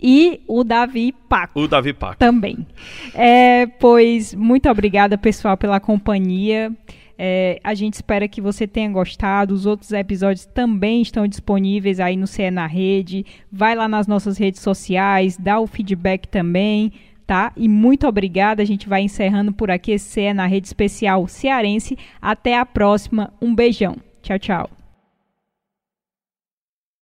[0.00, 1.60] E o Davi Paco.
[1.60, 2.18] O Davi Paco.
[2.18, 2.66] Também.
[3.14, 6.72] É, pois, muito obrigada, pessoal, pela companhia.
[7.20, 9.52] É, a gente espera que você tenha gostado.
[9.52, 13.26] Os outros episódios também estão disponíveis aí no CE na Rede.
[13.50, 16.92] Vai lá nas nossas redes sociais, dá o feedback também,
[17.28, 17.52] tá?
[17.54, 18.62] E muito obrigada.
[18.62, 21.96] A gente vai encerrando por aqui esse CE na Rede Especial Cearense.
[22.20, 23.30] Até a próxima.
[23.40, 23.96] Um beijão.
[24.22, 24.77] Tchau, tchau.